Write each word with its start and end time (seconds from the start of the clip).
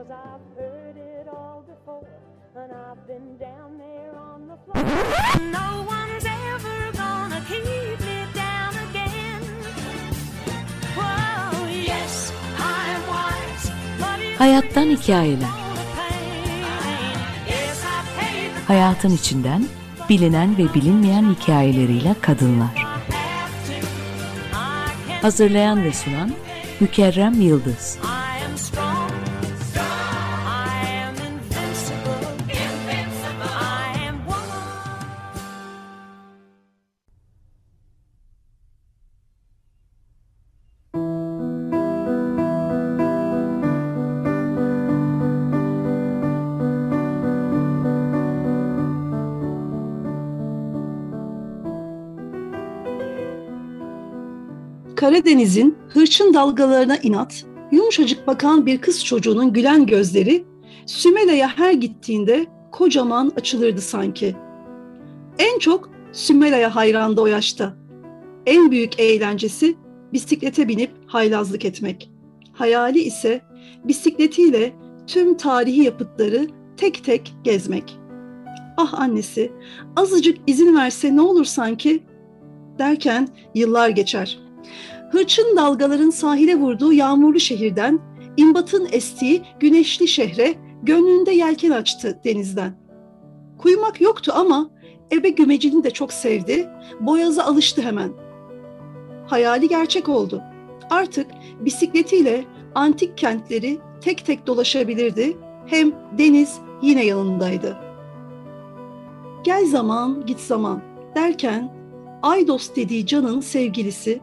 Cause 0.00 0.12
I've 0.12 0.56
heard 0.56 0.96
it 0.96 1.28
all 1.28 1.62
before, 1.72 2.08
and 2.56 2.72
I've 2.72 3.06
been 3.06 3.36
down 3.36 3.76
there 3.76 4.16
on 4.16 4.48
the 4.48 4.56
floor. 4.64 4.82
No 5.58 5.84
one's 5.96 6.24
ever 6.24 6.92
gonna 7.02 7.40
keep 7.50 8.00
me 8.08 8.18
down 8.34 8.72
again. 8.86 9.42
Whoa, 10.96 11.66
yes, 11.68 12.32
I'm 12.56 13.00
wise, 13.12 13.66
but 14.00 14.20
it's 14.20 14.38
Hayattan 14.38 14.90
hikayeler. 14.90 15.48
I 15.48 15.50
Hayatın 18.66 19.10
içinden 19.10 19.64
bilinen 20.08 20.58
ve 20.58 20.74
bilinmeyen 20.74 21.34
hikayeleriyle 21.34 22.14
kadınlar. 22.20 22.74
have 22.74 23.00
to. 23.66 23.72
I 23.72 25.08
can 25.08 25.20
Hazırlayan 25.22 25.84
ve 25.84 25.92
sunan 25.92 26.30
Mükerrem 26.80 27.40
Yıldız. 27.40 27.98
Karadeniz'in 55.00 55.78
hırçın 55.88 56.34
dalgalarına 56.34 56.96
inat, 56.96 57.44
yumuşacık 57.72 58.26
bakan 58.26 58.66
bir 58.66 58.80
kız 58.80 59.04
çocuğunun 59.04 59.52
gülen 59.52 59.86
gözleri 59.86 60.44
Sümele'ye 60.86 61.46
her 61.46 61.72
gittiğinde 61.72 62.46
kocaman 62.72 63.32
açılırdı 63.36 63.80
sanki. 63.80 64.36
En 65.38 65.58
çok 65.58 65.90
Sümele'ye 66.12 66.66
hayrandı 66.66 67.20
o 67.20 67.26
yaşta. 67.26 67.74
En 68.46 68.70
büyük 68.70 69.00
eğlencesi 69.00 69.74
bisiklete 70.12 70.68
binip 70.68 70.90
haylazlık 71.06 71.64
etmek. 71.64 72.10
Hayali 72.52 73.00
ise 73.00 73.40
bisikletiyle 73.84 74.72
tüm 75.06 75.36
tarihi 75.36 75.82
yapıtları 75.82 76.46
tek 76.76 77.04
tek 77.04 77.34
gezmek. 77.44 77.98
Ah 78.76 78.94
annesi, 78.94 79.52
azıcık 79.96 80.38
izin 80.46 80.76
verse 80.76 81.16
ne 81.16 81.20
olur 81.20 81.44
sanki? 81.44 82.02
Derken 82.78 83.28
yıllar 83.54 83.88
geçer. 83.88 84.49
Hırçın 85.10 85.56
dalgaların 85.56 86.10
sahile 86.10 86.56
vurduğu 86.56 86.92
yağmurlu 86.92 87.40
şehirden, 87.40 88.00
imbatın 88.36 88.88
estiği 88.92 89.42
güneşli 89.60 90.08
şehre 90.08 90.54
gönlünde 90.82 91.30
yelken 91.30 91.70
açtı 91.70 92.20
denizden. 92.24 92.72
Kuyumak 93.58 94.00
yoktu 94.00 94.32
ama 94.34 94.70
ebe 95.12 95.28
gümecini 95.28 95.84
de 95.84 95.90
çok 95.90 96.12
sevdi, 96.12 96.68
boyaza 97.00 97.44
alıştı 97.44 97.82
hemen. 97.82 98.12
Hayali 99.26 99.68
gerçek 99.68 100.08
oldu. 100.08 100.42
Artık 100.90 101.26
bisikletiyle 101.60 102.44
antik 102.74 103.18
kentleri 103.18 103.78
tek 104.00 104.26
tek 104.26 104.46
dolaşabilirdi, 104.46 105.36
hem 105.66 105.92
deniz 106.18 106.58
yine 106.82 107.04
yanındaydı. 107.04 107.76
Gel 109.44 109.66
zaman, 109.66 110.26
git 110.26 110.40
zaman 110.40 110.82
derken 111.14 111.80
Aydos 112.22 112.76
dediği 112.76 113.06
canın 113.06 113.40
sevgilisi 113.40 114.20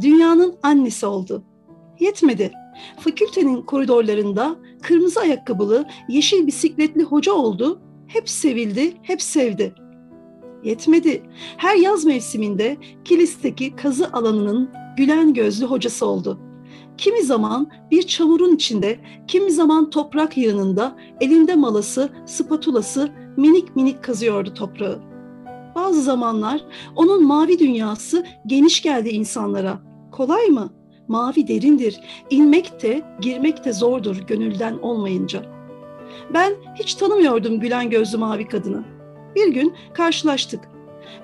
dünyanın 0.00 0.54
annesi 0.62 1.06
oldu. 1.06 1.42
Yetmedi. 2.00 2.52
Fakültenin 2.98 3.62
koridorlarında 3.62 4.56
kırmızı 4.82 5.20
ayakkabılı, 5.20 5.84
yeşil 6.08 6.46
bisikletli 6.46 7.02
hoca 7.02 7.32
oldu. 7.32 7.80
Hep 8.06 8.28
sevildi, 8.28 8.94
hep 9.02 9.22
sevdi. 9.22 9.74
Yetmedi. 10.64 11.22
Her 11.56 11.76
yaz 11.76 12.04
mevsiminde 12.04 12.76
kilisteki 13.04 13.76
kazı 13.76 14.12
alanının 14.12 14.70
gülen 14.96 15.34
gözlü 15.34 15.66
hocası 15.66 16.06
oldu. 16.06 16.40
Kimi 16.98 17.22
zaman 17.22 17.70
bir 17.90 18.02
çamurun 18.02 18.54
içinde, 18.54 18.98
kimi 19.28 19.50
zaman 19.50 19.90
toprak 19.90 20.36
yığınında 20.36 20.96
elinde 21.20 21.54
malası, 21.54 22.08
spatulası 22.26 23.10
minik 23.36 23.76
minik 23.76 24.04
kazıyordu 24.04 24.54
toprağı. 24.54 25.07
Bazı 25.88 26.02
zamanlar 26.02 26.60
onun 26.96 27.26
mavi 27.26 27.58
dünyası 27.58 28.26
geniş 28.46 28.82
geldi 28.82 29.08
insanlara. 29.08 29.78
Kolay 30.12 30.46
mı? 30.46 30.72
Mavi 31.08 31.48
derindir. 31.48 32.00
İnmek 32.30 32.82
de, 32.82 33.02
girmek 33.20 33.64
de 33.64 33.72
zordur 33.72 34.16
gönülden 34.16 34.78
olmayınca. 34.78 35.42
Ben 36.34 36.52
hiç 36.74 36.94
tanımıyordum 36.94 37.60
gülen 37.60 37.90
gözlü 37.90 38.18
mavi 38.18 38.48
kadını. 38.48 38.84
Bir 39.34 39.48
gün 39.48 39.74
karşılaştık. 39.94 40.60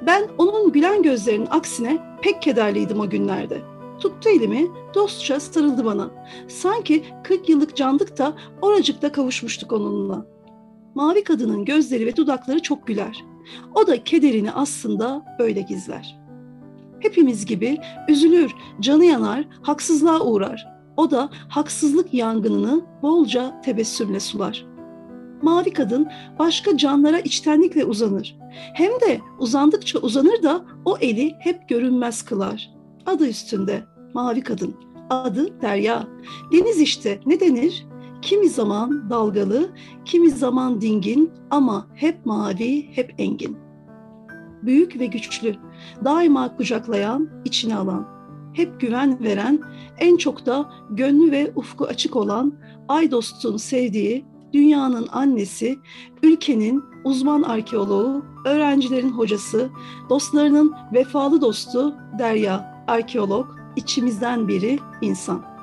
Ben 0.07 0.29
onun 0.39 0.73
gülen 0.73 1.03
gözlerinin 1.03 1.49
aksine 1.51 2.19
pek 2.23 2.43
kederliydim 2.43 3.01
o 3.01 3.11
günlerde. 3.11 3.63
Tuttu 4.01 4.29
elimi, 4.29 4.69
dostça 4.95 5.41
sarıldı 5.41 5.85
bana. 5.85 6.11
Sanki 6.49 7.05
40 7.25 7.49
yıllık 7.49 7.77
candık 7.77 8.19
da 8.19 8.35
oracıkta 8.63 9.13
kavuşmuştuk 9.13 9.73
onunla. 9.73 10.27
Mavi 10.95 11.25
kadının 11.25 11.65
gözleri 11.65 12.07
ve 12.07 12.17
dudakları 12.17 12.63
çok 12.63 12.87
güler. 12.87 13.34
O 13.75 13.87
da 13.87 14.05
kederini 14.05 14.53
aslında 14.53 15.37
böyle 15.39 15.61
gizler. 15.61 16.21
Hepimiz 17.01 17.47
gibi 17.47 17.79
üzülür, 18.09 18.55
canı 18.81 19.05
yanar, 19.05 19.45
haksızlığa 19.63 20.21
uğrar. 20.21 20.75
O 20.97 21.11
da 21.11 21.29
haksızlık 21.49 22.15
yangınını 22.15 22.83
bolca 23.03 23.61
tebessümle 23.61 24.21
sular. 24.21 24.67
Mavi 25.43 25.73
kadın 25.73 26.09
başka 26.39 26.77
canlara 26.77 27.19
içtenlikle 27.19 27.85
uzanır. 27.85 28.37
Hem 28.75 28.91
de 28.91 29.21
uzandıkça 29.39 29.99
uzanır 29.99 30.43
da 30.43 30.65
o 30.85 30.97
eli 31.01 31.35
hep 31.39 31.69
görünmez 31.69 32.23
kılar. 32.23 32.71
Adı 33.07 33.29
üstünde 33.29 33.83
mavi 34.15 34.41
kadın. 34.41 34.75
Adı 35.11 35.61
Derya. 35.61 36.09
Deniz 36.53 36.81
işte 36.81 37.21
ne 37.27 37.41
denir? 37.41 37.87
Kimi 38.25 38.49
zaman 38.49 39.11
dalgalı, 39.11 39.69
kimi 40.05 40.31
zaman 40.31 40.81
dingin 40.81 41.33
ama 41.51 41.87
hep 41.95 42.27
mavi, 42.27 42.97
hep 42.97 43.15
engin. 43.19 43.57
Büyük 44.63 45.01
ve 45.01 45.07
güçlü, 45.07 45.57
daima 46.05 46.57
kucaklayan, 46.57 47.29
içine 47.45 47.77
alan, 47.77 48.09
hep 48.53 48.81
güven 48.81 49.25
veren, 49.25 49.61
en 49.99 50.17
çok 50.17 50.47
da 50.47 50.73
gönlü 50.91 51.31
ve 51.31 51.53
ufku 51.57 51.85
açık 51.85 52.17
olan 52.17 52.55
Aydos'un 52.89 53.57
sevdiği 53.57 54.25
dünyanın 54.53 55.09
annesi, 55.13 55.79
ülkenin 56.23 56.85
uzman 57.05 57.43
arkeoloğu, 57.43 58.25
öğrencilerin 58.45 59.11
hocası, 59.11 59.71
dostlarının 60.11 60.75
vefalı 60.93 61.41
dostu 61.41 61.95
Derya, 62.19 62.85
arkeolog, 62.89 63.47
içimizden 63.77 64.49
biri 64.49 64.79
insan. 65.01 65.54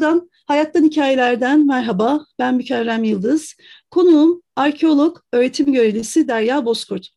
Açık 0.00 0.08
Radyo'dan, 0.08 0.30
Hayattan 0.46 0.84
Hikayelerden 0.84 1.66
merhaba. 1.66 2.24
Ben 2.38 2.54
Mükerrem 2.54 3.04
Yıldız. 3.04 3.56
Konuğum 3.90 4.42
arkeolog, 4.56 5.18
öğretim 5.32 5.72
görevlisi 5.72 6.28
Derya 6.28 6.64
Bozkurt. 6.64 7.08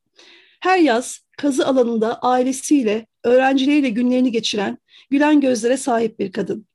Her 0.59 0.77
yaz 0.77 1.19
kazı 1.37 1.67
alanında 1.67 2.19
ailesiyle, 2.19 3.07
öğrencileriyle 3.23 3.89
günlerini 3.89 4.31
geçiren, 4.31 4.77
gülen 5.09 5.41
gözlere 5.41 5.77
sahip 5.77 6.19
bir 6.19 6.31
kadın. 6.31 6.65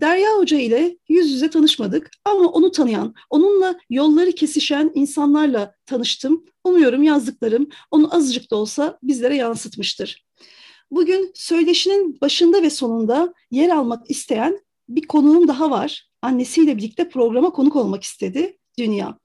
Derya 0.00 0.30
Hoca 0.36 0.58
ile 0.58 0.96
yüz 1.08 1.30
yüze 1.30 1.50
tanışmadık 1.50 2.10
ama 2.24 2.48
onu 2.48 2.70
tanıyan, 2.70 3.14
onunla 3.30 3.78
yolları 3.90 4.32
kesişen 4.32 4.90
insanlarla 4.94 5.74
tanıştım. 5.86 6.44
Umuyorum 6.64 7.02
yazdıklarım 7.02 7.68
onu 7.90 8.14
azıcık 8.14 8.50
da 8.50 8.56
olsa 8.56 8.98
bizlere 9.02 9.36
yansıtmıştır. 9.36 10.24
Bugün 10.90 11.30
söyleşinin 11.34 12.20
başında 12.20 12.62
ve 12.62 12.70
sonunda 12.70 13.34
yer 13.50 13.68
almak 13.68 14.10
isteyen 14.10 14.60
bir 14.96 15.06
konuğum 15.06 15.48
daha 15.48 15.70
var. 15.70 16.08
Annesiyle 16.22 16.76
birlikte 16.76 17.08
programa 17.08 17.50
konuk 17.50 17.76
olmak 17.76 18.02
istedi 18.02 18.58
Dünya. 18.78 19.18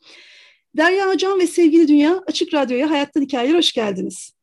Derya 0.78 1.08
Hocam 1.10 1.40
ve 1.40 1.48
sevgili 1.48 1.88
Dünya 1.88 2.24
Açık 2.28 2.54
Radyo'ya 2.54 2.90
Hayattan 2.90 3.22
Hikayeler 3.22 3.58
hoş 3.58 3.74
geldiniz. 3.74 4.34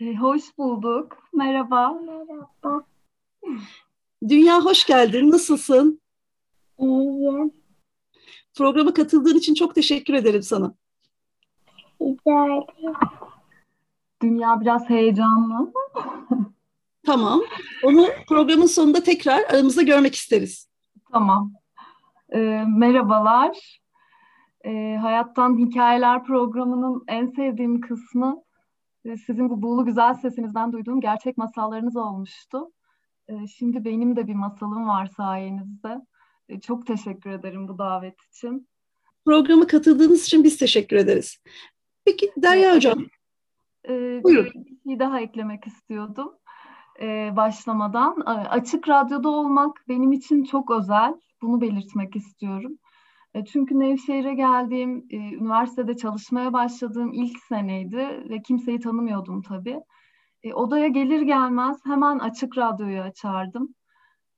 E, 0.00 0.14
hoş 0.14 0.58
bulduk. 0.58 1.18
Merhaba. 1.32 1.92
Merhaba. 1.92 2.84
Dünya 4.28 4.64
hoş 4.64 4.86
geldin. 4.86 5.30
Nasılsın? 5.30 6.00
İyiyim. 6.78 7.52
Programa 8.54 8.94
katıldığın 8.94 9.36
için 9.38 9.54
çok 9.54 9.74
teşekkür 9.74 10.14
ederim 10.14 10.42
sana. 10.42 10.74
Rica 12.00 12.44
ederim. 12.44 12.94
Dünya 14.22 14.60
biraz 14.60 14.90
heyecanlı. 14.90 15.72
Tamam. 17.06 17.40
Onu 17.84 18.06
programın 18.28 18.66
sonunda 18.66 19.02
tekrar 19.02 19.40
aramızda 19.50 19.82
görmek 19.82 20.14
isteriz. 20.14 20.68
Tamam. 21.12 21.52
E, 22.32 22.38
merhabalar. 22.76 23.80
E, 24.64 24.96
Hayattan 24.96 25.58
Hikayeler 25.58 26.24
programının 26.24 27.04
en 27.08 27.26
sevdiğim 27.26 27.80
kısmı 27.80 28.42
e, 29.04 29.16
sizin 29.16 29.50
bu 29.50 29.62
buğulu 29.62 29.84
güzel 29.84 30.14
sesinizden 30.14 30.72
duyduğum 30.72 31.00
gerçek 31.00 31.38
masallarınız 31.38 31.96
olmuştu. 31.96 32.72
E, 33.28 33.46
şimdi 33.46 33.84
benim 33.84 34.16
de 34.16 34.26
bir 34.26 34.34
masalım 34.34 34.88
var 34.88 35.06
sayenizde. 35.06 36.00
E, 36.48 36.60
çok 36.60 36.86
teşekkür 36.86 37.30
ederim 37.30 37.68
bu 37.68 37.78
davet 37.78 38.16
için. 38.22 38.68
Programa 39.24 39.66
katıldığınız 39.66 40.24
için 40.24 40.44
biz 40.44 40.56
teşekkür 40.56 40.96
ederiz. 40.96 41.42
Peki 42.04 42.32
Derya 42.36 42.74
Hocam. 42.74 43.06
E, 43.88 44.22
Buyurun. 44.24 44.52
Bir 44.84 44.90
şey 44.90 44.98
daha 44.98 45.20
eklemek 45.20 45.66
istiyordum 45.66 46.32
e, 47.00 47.36
başlamadan. 47.36 48.16
E, 48.26 48.30
açık 48.30 48.88
radyoda 48.88 49.28
olmak 49.28 49.84
benim 49.88 50.12
için 50.12 50.44
çok 50.44 50.70
özel. 50.70 51.14
Bunu 51.42 51.60
belirtmek 51.60 52.16
istiyorum. 52.16 52.78
E, 53.34 53.44
çünkü 53.44 53.78
Nevşehir'e 53.78 54.34
geldiğim, 54.34 55.06
e, 55.10 55.16
üniversitede 55.16 55.96
çalışmaya 55.96 56.52
başladığım 56.52 57.12
ilk 57.12 57.38
seneydi 57.38 58.26
ve 58.30 58.42
kimseyi 58.42 58.80
tanımıyordum 58.80 59.42
tabii. 59.42 59.80
E, 60.42 60.54
odaya 60.54 60.88
gelir 60.88 61.22
gelmez 61.22 61.78
hemen 61.86 62.18
açık 62.18 62.58
radyoyu 62.58 63.00
açardım. 63.00 63.74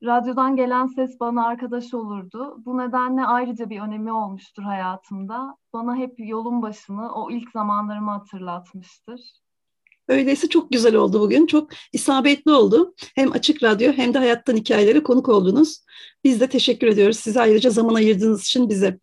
Radyodan 0.04 0.56
gelen 0.56 0.86
ses 0.86 1.20
bana 1.20 1.46
arkadaş 1.46 1.94
olurdu. 1.94 2.56
Bu 2.64 2.78
nedenle 2.78 3.24
ayrıca 3.24 3.70
bir 3.70 3.80
önemi 3.80 4.12
olmuştur 4.12 4.62
hayatımda. 4.62 5.56
Bana 5.72 5.96
hep 5.96 6.14
yolun 6.18 6.62
başını, 6.62 7.14
o 7.14 7.30
ilk 7.30 7.50
zamanlarımı 7.50 8.10
hatırlatmıştır. 8.10 9.20
Öyleyse 10.10 10.48
çok 10.48 10.70
güzel 10.70 10.94
oldu 10.94 11.20
bugün. 11.20 11.46
Çok 11.46 11.70
isabetli 11.92 12.52
oldu. 12.52 12.94
Hem 13.14 13.32
Açık 13.32 13.62
Radyo 13.62 13.92
hem 13.92 14.14
de 14.14 14.18
Hayattan 14.18 14.56
Hikayelere 14.56 15.02
konuk 15.02 15.28
oldunuz. 15.28 15.84
Biz 16.24 16.40
de 16.40 16.46
teşekkür 16.46 16.86
ediyoruz 16.86 17.16
size 17.16 17.40
ayrıca 17.40 17.70
zaman 17.70 17.94
ayırdığınız 17.94 18.42
için 18.42 18.68
bize. 18.68 18.98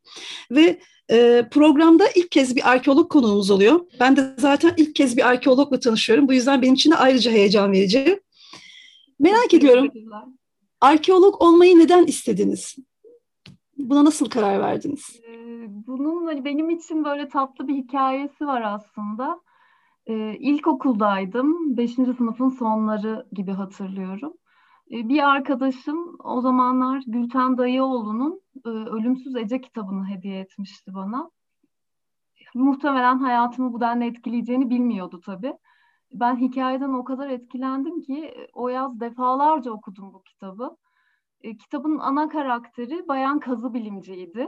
Ve 0.51 0.79
e, 1.11 1.47
programda 1.51 2.07
ilk 2.15 2.31
kez 2.31 2.55
bir 2.55 2.71
arkeolog 2.71 3.11
konuğumuz 3.11 3.51
oluyor. 3.51 3.79
Ben 3.99 4.17
de 4.17 4.35
zaten 4.37 4.73
ilk 4.77 4.95
kez 4.95 5.17
bir 5.17 5.27
arkeologla 5.27 5.79
tanışıyorum. 5.79 6.27
Bu 6.27 6.33
yüzden 6.33 6.61
benim 6.61 6.73
için 6.73 6.91
de 6.91 6.95
ayrıca 6.95 7.31
heyecan 7.31 7.71
verici. 7.71 8.19
Merak 9.19 9.53
ediyorum. 9.53 9.91
Arkeolog 10.81 11.41
olmayı 11.41 11.79
neden 11.79 12.05
istediniz? 12.05 12.75
Buna 13.77 14.05
nasıl 14.05 14.29
karar 14.29 14.59
verdiniz? 14.59 15.19
Ee, 15.27 15.37
Bunun 15.87 16.25
hani 16.25 16.45
benim 16.45 16.69
için 16.69 17.05
böyle 17.05 17.29
tatlı 17.29 17.67
bir 17.67 17.75
hikayesi 17.75 18.47
var 18.47 18.61
aslında. 18.61 19.39
Ee, 20.07 20.37
İlkokuldaydım. 20.39 21.77
Beşinci 21.77 22.13
sınıfın 22.13 22.49
sonları 22.49 23.27
gibi 23.31 23.51
hatırlıyorum. 23.51 24.33
Ee, 24.91 25.09
Bir 25.09 25.29
arkadaşım 25.29 26.17
o 26.23 26.41
zamanlar 26.41 27.03
Gülten 27.07 27.57
Dayıoğlu'nun 27.57 28.41
e, 28.65 28.69
Ölümsüz 28.69 29.35
Ece 29.35 29.61
kitabını 29.61 30.07
hediye 30.09 30.39
etmişti 30.39 30.93
bana. 30.93 31.31
Muhtemelen 32.55 33.19
hayatımı 33.19 33.73
bu 33.73 33.81
denli 33.81 34.05
etkileyeceğini 34.05 34.69
bilmiyordu 34.69 35.21
tabii. 35.25 35.53
Ben 36.13 36.37
hikayeden 36.37 36.89
o 36.93 37.03
kadar 37.03 37.29
etkilendim 37.29 38.01
ki 38.01 38.25
e, 38.25 38.47
o 38.53 38.69
yaz 38.69 38.99
defalarca 38.99 39.71
okudum 39.71 40.13
bu 40.13 40.23
kitabı. 40.23 40.77
E, 41.41 41.57
kitabın 41.57 41.97
ana 41.99 42.29
karakteri 42.29 43.07
Bayan 43.07 43.39
Kazı 43.39 43.73
Bilimciydi. 43.73 44.47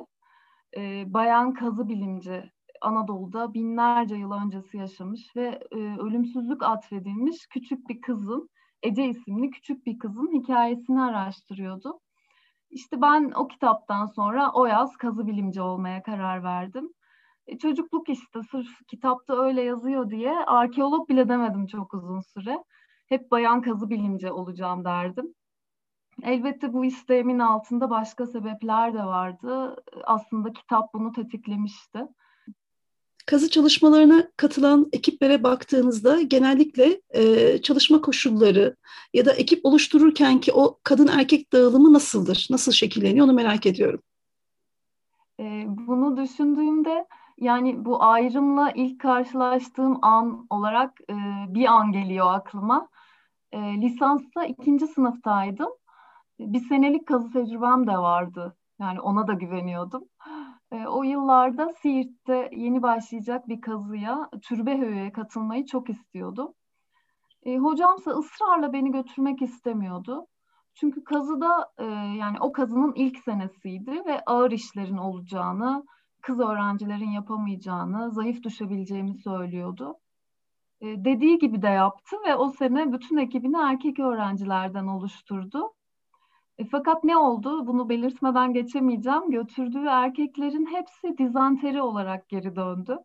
E, 0.78 1.14
Bayan 1.14 1.54
Kazı 1.54 1.90
Bilimci 1.90 2.52
Anadolu'da 2.82 3.54
binlerce 3.54 4.16
yıl 4.16 4.32
öncesi 4.32 4.78
yaşamış 4.78 5.36
ve 5.36 5.60
e, 5.72 5.76
ölümsüzlük 5.76 6.64
atfedilmiş 6.64 7.48
küçük 7.48 7.90
bir 7.90 8.02
kızın, 8.02 8.50
Ece 8.84 9.06
isimli 9.06 9.50
küçük 9.50 9.86
bir 9.86 10.00
kızın 10.00 10.42
hikayesini 10.42 11.02
araştırıyordu. 11.02 12.00
İşte 12.70 13.02
ben 13.02 13.32
o 13.36 13.48
kitaptan 13.48 14.06
sonra 14.06 14.52
o 14.54 14.66
yaz 14.66 14.98
kazı 14.98 15.28
bilimci 15.28 15.62
olmaya 15.62 16.04
karar 16.04 16.44
verdim. 16.44 16.90
E, 17.48 17.58
çocukluk 17.58 18.10
işte 18.10 18.42
sırf 18.52 18.88
kitapta 18.88 19.36
öyle 19.44 19.62
yazıyor 19.62 20.10
diye 20.10 20.32
arkeolog 20.32 21.10
bile 21.10 21.30
demedim 21.30 21.66
çok 21.66 21.94
uzun 21.94 22.20
süre. 22.20 22.64
Hep 23.10 23.32
bayan 23.32 23.62
kazı 23.62 23.90
bilimci 23.90 24.32
olacağım 24.32 24.86
derdim. 24.86 25.34
Elbette 26.24 26.74
bu 26.74 26.86
isteğimin 26.86 27.40
altında 27.40 27.90
başka 27.90 28.26
sebepler 28.26 28.94
de 28.94 29.04
vardı. 29.04 29.76
Aslında 30.04 30.54
kitap 30.54 30.94
bunu 30.94 31.12
tetiklemişti. 31.12 32.08
Kazı 33.30 33.50
çalışmalarına 33.50 34.28
katılan 34.38 34.90
ekiplere 34.94 35.44
baktığınızda 35.44 36.22
genellikle 36.22 37.02
e, 37.10 37.58
çalışma 37.62 38.02
koşulları 38.02 38.76
ya 39.14 39.26
da 39.26 39.34
ekip 39.34 39.66
oluştururken 39.66 40.40
ki 40.40 40.52
o 40.54 40.80
kadın 40.84 41.08
erkek 41.08 41.54
dağılımı 41.54 41.94
nasıldır? 41.94 42.48
Nasıl 42.50 42.72
şekilleniyor 42.72 43.26
onu 43.26 43.34
merak 43.34 43.66
ediyorum. 43.66 44.02
E, 45.40 45.66
bunu 45.68 46.18
düşündüğümde 46.18 47.08
yani 47.38 47.86
bu 47.86 48.04
ayrımla 48.04 48.72
ilk 48.72 49.02
karşılaştığım 49.02 50.00
an 50.02 50.48
olarak 50.50 51.02
e, 51.10 51.16
bir 51.54 51.66
an 51.66 51.92
geliyor 51.92 52.34
aklıma. 52.34 52.90
E, 53.52 53.58
lisansta 53.82 54.46
ikinci 54.46 54.88
sınıftaydım. 54.88 55.70
Bir 56.40 56.60
senelik 56.60 57.08
kazı 57.08 57.32
tecrübem 57.32 57.88
de 57.88 57.98
vardı. 57.98 58.56
Yani 58.80 59.02
ona 59.02 59.28
da 59.28 59.34
güveniyordum. 59.34 60.09
E, 60.72 60.88
o 60.88 61.04
yıllarda 61.04 61.74
Siirt'te 61.82 62.50
yeni 62.56 62.82
başlayacak 62.82 63.48
bir 63.48 63.62
kazıya, 63.62 64.30
Türbehöy'e 64.42 65.12
katılmayı 65.12 65.66
çok 65.66 65.90
istiyordum. 65.90 66.54
E, 67.44 67.58
hocamsa 67.58 68.12
ısrarla 68.12 68.74
beni 68.74 68.92
götürmek 68.92 69.42
istemiyordu. 69.42 70.28
Çünkü 70.74 71.04
kazıda 71.04 71.72
e, 71.78 71.84
yani 72.18 72.38
o 72.40 72.52
kazının 72.52 72.94
ilk 72.96 73.18
senesiydi 73.20 73.92
ve 74.06 74.22
ağır 74.26 74.52
işlerin 74.52 74.98
olacağını, 74.98 75.84
kız 76.22 76.40
öğrencilerin 76.40 77.10
yapamayacağını, 77.10 78.12
zayıf 78.12 78.44
düşebileceğimi 78.44 79.14
söylüyordu. 79.14 79.96
E, 80.82 81.06
dediği 81.06 81.38
gibi 81.38 81.62
de 81.62 81.68
yaptı 81.68 82.16
ve 82.28 82.36
o 82.36 82.50
sene 82.50 82.94
bütün 82.94 83.18
ekibini 83.18 83.58
erkek 83.58 84.00
öğrencilerden 84.00 84.88
oluşturdu. 84.88 85.74
E, 86.60 86.66
fakat 86.66 87.04
ne 87.04 87.18
oldu? 87.18 87.68
Bunu 87.68 87.90
belirtmeden 87.90 88.54
geçemeyeceğim. 88.54 89.32
Götürdüğü 89.32 89.86
erkeklerin 89.86 90.66
hepsi 90.66 91.18
dizanteri 91.18 91.82
olarak 91.82 92.30
geri 92.30 92.56
döndü. 92.56 92.98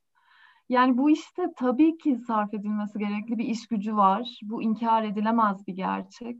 Yani 0.69 0.99
bu 0.99 1.11
işte 1.11 1.47
tabii 1.57 1.99
ki 1.99 2.17
sarf 2.17 2.55
edilmesi 2.55 2.99
gerekli 2.99 3.39
bir 3.39 3.45
iş 3.45 3.69
gücü 3.69 3.97
var. 3.97 4.39
Bu 4.43 4.63
inkar 4.63 5.03
edilemez 5.03 5.67
bir 5.67 5.73
gerçek. 5.75 6.37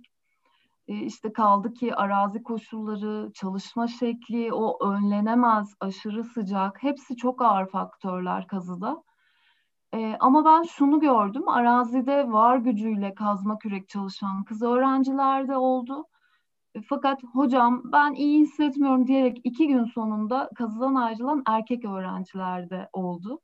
E, 0.89 0.97
işte 0.97 1.33
kaldı 1.33 1.75
ki 1.75 1.95
arazi 1.95 2.43
koşulları, 2.43 3.33
çalışma 3.35 3.87
şekli, 3.87 4.53
o 4.53 4.89
önlenemez 4.91 5.75
aşırı 5.81 6.25
sıcak, 6.25 6.83
hepsi 6.83 7.17
çok 7.17 7.43
ağır 7.43 7.67
faktörler 7.71 8.47
kazıda. 8.47 9.03
E, 9.95 10.17
ama 10.21 10.45
ben 10.45 10.63
şunu 10.63 11.01
gördüm, 11.01 11.49
arazide 11.49 12.33
var 12.33 12.57
gücüyle 12.57 13.15
kazma 13.15 13.59
kürek 13.59 13.89
çalışan 13.89 14.45
kız 14.45 14.63
öğrenciler 14.63 15.49
de 15.49 15.57
oldu. 15.57 16.07
Fakat 16.83 17.25
hocam 17.25 17.83
ben 17.93 18.15
iyi 18.15 18.41
hissetmiyorum 18.41 19.07
diyerek 19.07 19.41
iki 19.45 19.69
gün 19.69 19.85
sonunda 19.85 20.51
kazıdan 20.55 20.95
ayrılan 20.95 21.43
erkek 21.47 21.85
öğrenciler 21.85 22.71
de 22.71 22.89
oldu. 22.93 23.41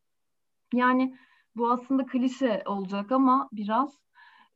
Yani 0.75 1.17
bu 1.57 1.71
aslında 1.71 2.07
klişe 2.07 2.63
olacak 2.67 3.13
ama 3.13 3.49
biraz 3.53 3.99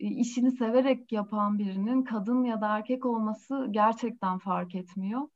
e, 0.00 0.07
işini 0.07 0.50
severek 0.50 1.12
yapan 1.12 1.59
birinin 1.59 2.02
kadın 2.02 2.45
ya 2.45 2.61
da 2.61 2.76
erkek 2.76 3.07
olması 3.07 3.66
gerçekten 3.71 4.38
fark 4.38 4.75
etmiyor. 4.75 5.28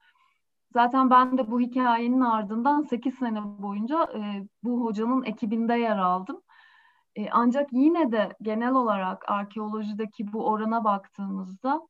Zaten 0.73 1.11
ben 1.11 1.38
de 1.38 1.50
bu 1.50 1.61
hikayenin 1.61 2.21
ardından 2.21 2.83
8 2.83 3.14
sene 3.14 3.42
boyunca 3.45 4.04
e, 4.14 4.49
bu 4.62 4.85
hocanın 4.85 5.25
ekibinde 5.25 5.75
yer 5.75 5.99
aldım. 5.99 6.42
E, 7.16 7.30
ancak 7.30 7.73
yine 7.73 8.12
de 8.12 8.37
genel 8.42 8.73
olarak 8.73 9.30
arkeolojideki 9.30 10.33
bu 10.33 10.47
orana 10.47 10.85
baktığımızda 10.85 11.88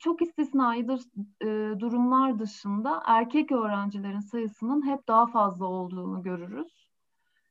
çok 0.00 0.22
istisnaidir 0.22 1.00
e, 1.42 1.80
durumlar 1.80 2.38
dışında 2.38 3.02
erkek 3.06 3.52
öğrencilerin 3.52 4.20
sayısının 4.20 4.86
hep 4.86 5.08
daha 5.08 5.26
fazla 5.26 5.66
olduğunu 5.66 6.22
görürüz. 6.22 6.88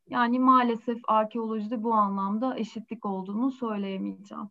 Yani 0.09 0.39
maalesef 0.39 0.97
arkeolojide 1.07 1.83
bu 1.83 1.93
anlamda 1.93 2.57
eşitlik 2.57 3.05
olduğunu 3.05 3.51
söyleyemeyeceğim. 3.51 4.49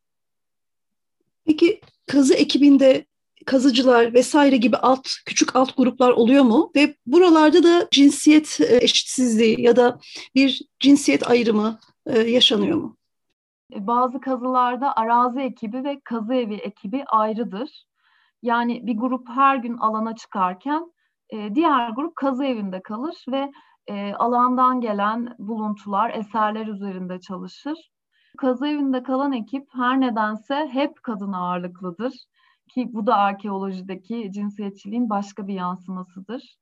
Peki 1.45 1.81
kazı 2.07 2.35
ekibinde 2.35 3.07
kazıcılar 3.47 4.14
vesaire 4.14 4.57
gibi 4.57 4.76
alt 4.76 5.09
küçük 5.26 5.57
alt 5.57 5.76
gruplar 5.76 6.11
oluyor 6.11 6.45
mu? 6.45 6.71
Ve 6.76 6.95
buralarda 7.07 7.62
da 7.62 7.88
cinsiyet 7.90 8.61
e, 8.61 8.76
eşitsizliği 8.76 9.61
ya 9.61 9.76
da 9.76 10.00
bir 10.35 10.62
cinsiyet 10.81 11.31
ayrımı 11.31 11.81
e, 12.07 12.19
yaşanıyor 12.19 12.78
mu? 12.78 12.97
E, 13.75 13.87
Bazı 13.87 14.21
kazılarda 14.21 14.97
arazi 14.97 15.41
ekibi 15.41 15.85
ve 15.85 16.00
kazı 16.00 16.35
evi 16.35 16.55
ekibi 16.55 17.05
ayrıdır. 17.05 17.87
Yani 18.43 18.87
bir 18.87 18.97
grup 18.97 19.29
her 19.29 19.57
gün 19.57 19.76
alana 19.76 20.17
çıkarken 20.17 20.93
e, 21.31 21.55
diğer 21.55 21.91
grup 21.91 22.17
kazı 22.17 22.45
evinde 22.45 22.83
kalır 22.83 23.25
ve 23.29 23.52
e, 23.87 24.14
alandan 24.14 24.81
gelen 24.81 25.37
buluntular, 25.38 26.11
eserler 26.11 26.67
üzerinde 26.67 27.21
çalışır. 27.21 27.91
Kazı 28.38 28.67
evinde 28.67 29.02
kalan 29.02 29.33
ekip 29.33 29.69
her 29.73 30.00
nedense 30.00 30.69
hep 30.73 31.02
kadın 31.02 31.33
ağırlıklıdır. 31.33 32.14
Ki 32.69 32.91
bu 32.93 33.07
da 33.07 33.17
arkeolojideki 33.17 34.31
cinsiyetçiliğin 34.33 35.11
başka 35.11 35.47
bir 35.47 35.55
yansımasıdır. 35.55 36.57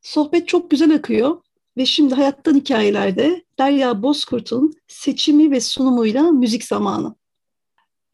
Sohbet 0.00 0.48
çok 0.48 0.70
güzel 0.70 0.94
akıyor 0.94 1.36
ve 1.78 1.86
şimdi 1.86 2.14
Hayattan 2.14 2.54
Hikayelerde 2.54 3.44
Derya 3.58 4.02
Bozkurt'un 4.02 4.72
seçimi 4.86 5.50
ve 5.50 5.60
sunumuyla 5.60 6.22
müzik 6.22 6.64
zamanı. 6.64 7.14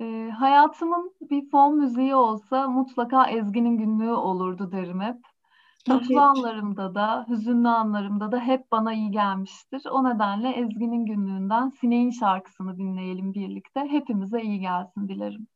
E, 0.01 0.31
hayatımın 0.39 1.13
bir 1.31 1.51
fon 1.51 1.77
müziği 1.77 2.15
olsa 2.15 2.69
mutlaka 2.69 3.31
Ezgi'nin 3.31 3.79
günlüğü 3.79 4.13
olurdu 4.13 4.73
derim 4.73 5.01
hep. 5.01 5.17
Mutlu 5.89 6.21
anlarımda 6.21 6.95
da, 6.95 7.27
hüzünlü 7.29 7.69
anlarımda 7.69 8.33
da 8.33 8.41
hep 8.41 8.73
bana 8.73 8.93
iyi 8.93 9.11
gelmiştir. 9.11 9.83
O 9.91 10.05
nedenle 10.05 10.51
Ezgi'nin 10.51 11.07
günlüğünden 11.07 11.69
Sineğin 11.81 12.11
şarkısını 12.11 12.79
dinleyelim 12.79 13.35
birlikte. 13.35 13.81
Hepimize 13.81 14.43
iyi 14.43 14.61
gelsin 14.61 15.09
dilerim. 15.09 15.47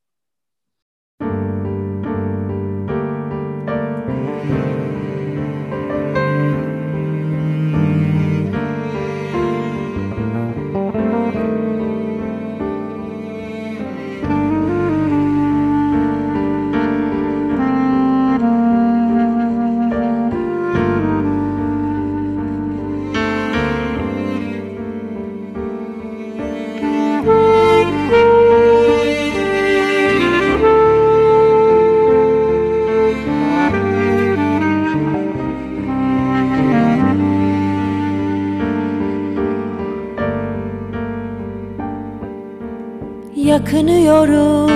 Yakınıyorum 43.89 44.71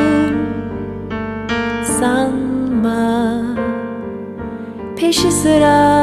sanma. 2.00 3.42
Peşi 4.96 5.32
sıra. 5.32 6.02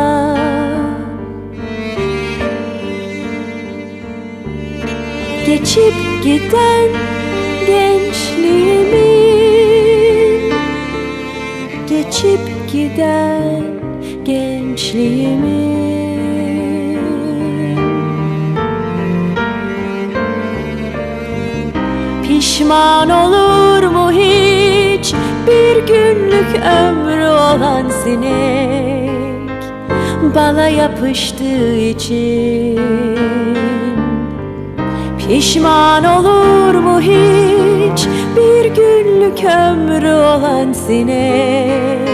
Geçip 5.45 5.93
giden 6.23 6.99
günlük 26.50 26.63
ömrü 26.63 27.27
olan 27.27 27.89
sinek 28.03 29.50
Bala 30.36 30.68
yapıştığı 30.68 31.75
için. 31.75 32.79
Pişman 35.18 36.03
olur 36.03 36.75
mu 36.75 37.00
hiç? 37.00 38.08
Bir 38.36 38.65
günlük 38.65 39.44
ömrü 39.44 40.13
olan 40.13 40.74
sinek 40.74 42.10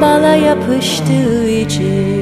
Bala 0.00 0.34
yapıştığı 0.34 1.48
için 1.48 2.17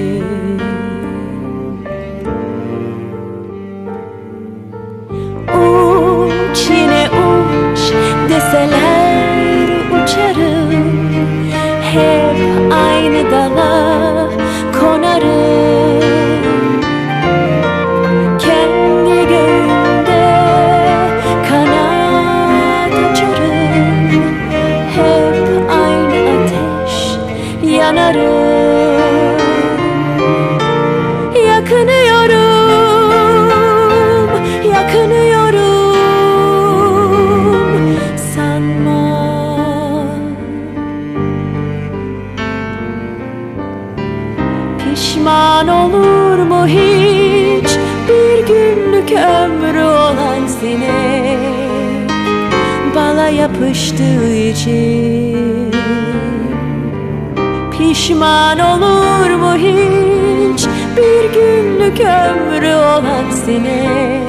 günlük 61.96 62.08
ömrü 62.08 62.74
olan 62.74 63.30
sinek 63.30 64.26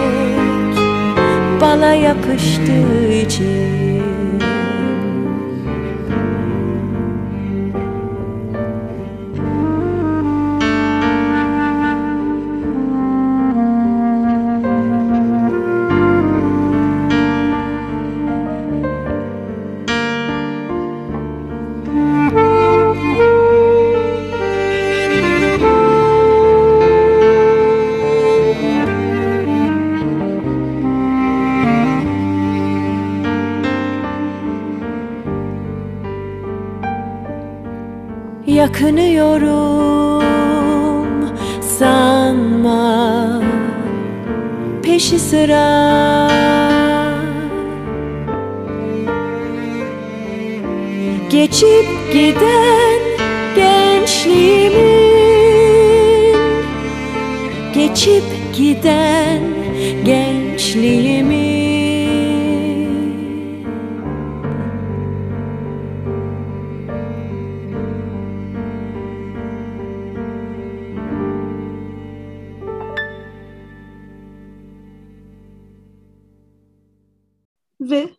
Bala 1.61 1.93
yapıştığı 1.93 3.13
için 3.13 3.96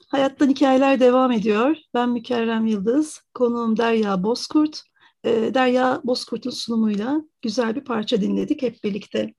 Hayattan 0.09 0.51
Hikayeler 0.51 1.01
devam 1.01 1.33
ediyor. 1.33 1.77
Ben 1.95 2.09
Mükerrem 2.09 2.67
Yıldız, 2.67 3.21
konuğum 3.35 3.77
Derya 3.77 4.23
Bozkurt. 4.23 4.83
Ee, 5.25 5.51
Derya 5.55 6.01
Bozkurt'un 6.05 6.51
sunumuyla 6.51 7.23
güzel 7.43 7.77
bir 7.77 7.81
parça 7.81 8.21
dinledik 8.21 8.63
hep 8.63 8.85
birlikte. 8.85 9.35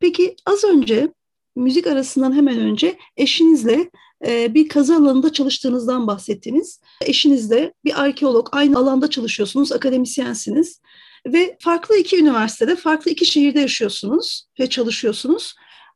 Peki 0.00 0.36
az 0.46 0.64
önce, 0.64 1.12
müzik 1.56 1.86
arasından 1.86 2.36
hemen 2.36 2.58
önce 2.58 2.98
eşinizle 3.16 3.90
e, 4.26 4.54
bir 4.54 4.68
kazı 4.68 4.96
alanında 4.96 5.32
çalıştığınızdan 5.32 6.06
bahsettiniz. 6.06 6.80
Eşinizle 7.02 7.72
bir 7.84 8.02
arkeolog, 8.02 8.48
aynı 8.52 8.78
alanda 8.78 9.10
çalışıyorsunuz, 9.10 9.72
akademisyensiniz. 9.72 10.80
Ve 11.26 11.56
farklı 11.60 11.96
iki 11.96 12.18
üniversitede, 12.18 12.76
farklı 12.76 13.10
iki 13.10 13.26
şehirde 13.26 13.60
yaşıyorsunuz 13.60 14.46
ve 14.60 14.68
çalışıyorsunuz. 14.68 15.54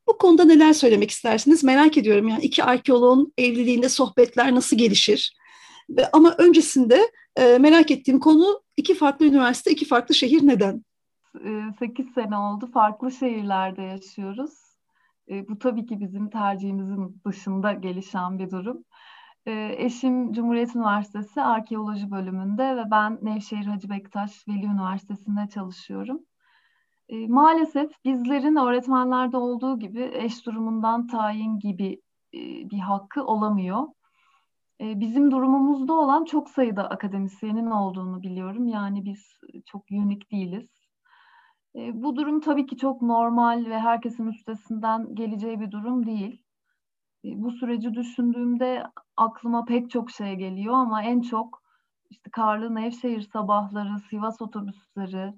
Bu 0.09 0.19
konuda 0.19 0.45
neler 0.45 0.73
söylemek 0.73 1.11
istersiniz? 1.11 1.65
Merak 1.65 1.99
ediyorum 1.99 2.29
yani 2.29 2.45
iki 2.45 2.65
arkeoloğun 2.65 3.33
evliliğinde 3.39 3.89
sohbetler 3.89 4.55
nasıl 4.55 4.77
gelişir? 4.77 5.37
Ama 6.13 6.35
öncesinde 6.39 7.11
e, 7.37 7.59
merak 7.59 7.91
ettiğim 7.91 8.21
konu 8.21 8.63
iki 8.77 8.95
farklı 8.95 9.27
üniversite, 9.27 9.71
iki 9.71 9.85
farklı 9.85 10.15
şehir 10.15 10.47
neden? 10.47 10.85
8 11.79 12.07
sene 12.15 12.37
oldu. 12.37 12.71
Farklı 12.73 13.13
şehirlerde 13.13 13.83
yaşıyoruz. 13.83 14.53
E, 15.31 15.49
bu 15.49 15.59
tabii 15.59 15.87
ki 15.87 16.01
bizim 16.01 16.31
tercihimizin 16.31 17.23
dışında 17.27 17.73
gelişen 17.73 18.39
bir 18.39 18.51
durum. 18.51 18.85
E, 19.47 19.75
eşim 19.79 20.33
Cumhuriyet 20.33 20.77
Üniversitesi 20.77 21.43
Arkeoloji 21.43 22.11
bölümünde 22.11 22.77
ve 22.77 22.91
ben 22.91 23.19
Nevşehir 23.23 23.67
Hacı 23.67 23.91
Bektaş 23.91 24.49
Veli 24.49 24.65
Üniversitesi'nde 24.65 25.49
çalışıyorum. 25.55 26.21
E, 27.09 27.29
maalesef 27.29 28.05
bizlerin 28.05 28.57
öğretmenlerde 28.57 29.37
olduğu 29.37 29.79
gibi 29.79 30.11
eş 30.15 30.47
durumundan 30.47 31.07
tayin 31.07 31.59
gibi 31.59 32.03
e, 32.35 32.71
bir 32.71 32.79
hakkı 32.79 33.25
olamıyor. 33.25 33.87
E, 34.81 35.01
bizim 35.01 35.31
durumumuzda 35.31 35.93
olan 35.93 36.25
çok 36.25 36.51
sayıda 36.51 36.91
akademisyenin 36.91 37.71
olduğunu 37.71 38.23
biliyorum. 38.23 38.69
Yani 38.69 39.05
biz 39.05 39.41
çok 39.67 39.85
unik 39.91 40.33
değiliz. 40.33 40.69
E, 41.77 42.03
bu 42.03 42.17
durum 42.17 42.41
tabii 42.41 42.67
ki 42.67 42.77
çok 42.77 43.03
normal 43.03 43.67
ve 43.67 43.79
herkesin 43.79 44.27
üstesinden 44.27 45.15
geleceği 45.15 45.61
bir 45.61 45.71
durum 45.71 46.07
değil. 46.07 46.43
E, 47.25 47.43
bu 47.43 47.51
süreci 47.51 47.95
düşündüğümde 47.95 48.87
aklıma 49.17 49.65
pek 49.65 49.91
çok 49.91 50.11
şey 50.11 50.35
geliyor 50.35 50.75
ama 50.75 51.03
en 51.03 51.21
çok 51.21 51.63
işte 52.11 52.31
karlı 52.31 52.75
Nevşehir 52.75 53.21
sabahları, 53.21 53.99
Sivas 54.11 54.43
otobüsleri, 54.43 55.35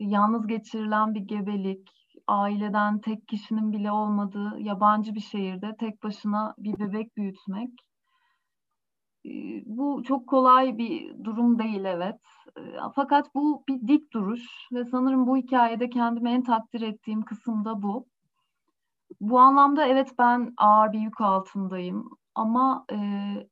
yalnız 0.00 0.46
geçirilen 0.46 1.14
bir 1.14 1.20
gebelik, 1.20 1.90
aileden 2.26 3.00
tek 3.00 3.28
kişinin 3.28 3.72
bile 3.72 3.92
olmadığı 3.92 4.58
yabancı 4.58 5.14
bir 5.14 5.20
şehirde 5.20 5.76
tek 5.80 6.02
başına 6.02 6.54
bir 6.58 6.78
bebek 6.78 7.16
büyütmek. 7.16 7.70
Bu 9.66 10.02
çok 10.02 10.26
kolay 10.26 10.78
bir 10.78 11.24
durum 11.24 11.58
değil 11.58 11.84
evet. 11.84 12.20
Fakat 12.94 13.34
bu 13.34 13.64
bir 13.68 13.88
dik 13.88 14.12
duruş 14.12 14.68
ve 14.72 14.84
sanırım 14.84 15.26
bu 15.26 15.36
hikayede 15.36 15.90
kendimi 15.90 16.30
en 16.30 16.42
takdir 16.42 16.80
ettiğim 16.80 17.22
kısım 17.22 17.64
da 17.64 17.82
bu. 17.82 18.06
Bu 19.20 19.38
anlamda 19.40 19.86
evet 19.86 20.14
ben 20.18 20.54
ağır 20.56 20.92
bir 20.92 20.98
yük 20.98 21.20
altındayım 21.20 22.10
ama 22.34 22.84
e, 22.92 22.96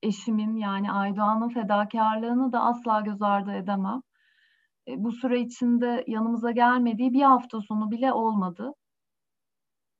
eşimin 0.03 0.57
yani 0.57 0.93
Aydoğan'ın 0.93 1.49
fedakarlığını 1.49 2.53
da 2.53 2.61
asla 2.61 3.01
göz 3.01 3.23
ardı 3.23 3.53
edemem. 3.53 4.01
E, 4.89 5.05
bu 5.05 5.13
süre 5.13 5.41
içinde 5.41 6.05
yanımıza 6.07 6.51
gelmediği 6.51 7.13
bir 7.13 7.23
hafta 7.23 7.61
sonu 7.61 7.91
bile 7.91 8.13
olmadı. 8.13 8.73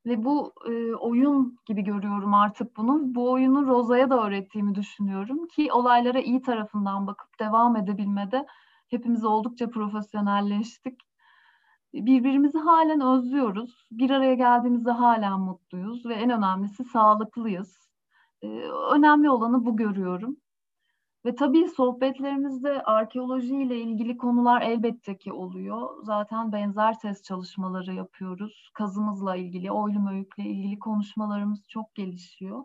Ve 0.07 0.25
bu 0.25 0.53
e, 0.71 0.95
oyun 0.95 1.59
gibi 1.67 1.85
görüyorum 1.85 2.35
artık 2.35 2.77
bunu. 2.77 3.15
Bu 3.15 3.31
oyunu 3.33 3.67
Roza'ya 3.67 4.11
da 4.11 4.27
öğrettiğimi 4.27 4.75
düşünüyorum 4.75 5.47
ki 5.47 5.73
olaylara 5.73 6.21
iyi 6.21 6.43
tarafından 6.43 7.07
bakıp 7.07 7.41
devam 7.41 7.77
edebilmede 7.77 8.47
hepimiz 8.91 9.25
oldukça 9.25 9.71
profesyonelleştik. 9.71 11.01
Birbirimizi 11.95 12.59
halen 12.59 13.01
özlüyoruz. 13.01 13.87
Bir 13.91 14.11
araya 14.11 14.35
geldiğimizde 14.35 14.91
hala 14.91 15.39
mutluyuz 15.39 16.07
ve 16.07 16.15
en 16.15 16.31
önemlisi 16.31 16.85
sağlıklıyız. 16.85 17.89
E, 18.43 18.49
önemli 18.95 19.31
olanı 19.31 19.65
bu 19.65 19.77
görüyorum. 19.77 20.37
Ve 21.25 21.35
tabii 21.35 21.69
sohbetlerimizde 21.69 22.83
arkeoloji 22.83 23.57
ile 23.57 23.81
ilgili 23.81 24.17
konular 24.17 24.63
elbette 24.63 25.19
ki 25.19 25.33
oluyor. 25.33 26.03
Zaten 26.03 26.53
benzer 26.53 26.99
test 26.99 27.25
çalışmaları 27.25 27.95
yapıyoruz. 27.95 28.71
Kazımızla 28.75 29.37
ilgili, 29.37 29.73
oylum 29.73 30.07
öyküyle 30.07 30.51
ilgili 30.51 30.79
konuşmalarımız 30.79 31.69
çok 31.69 31.95
gelişiyor. 31.95 32.65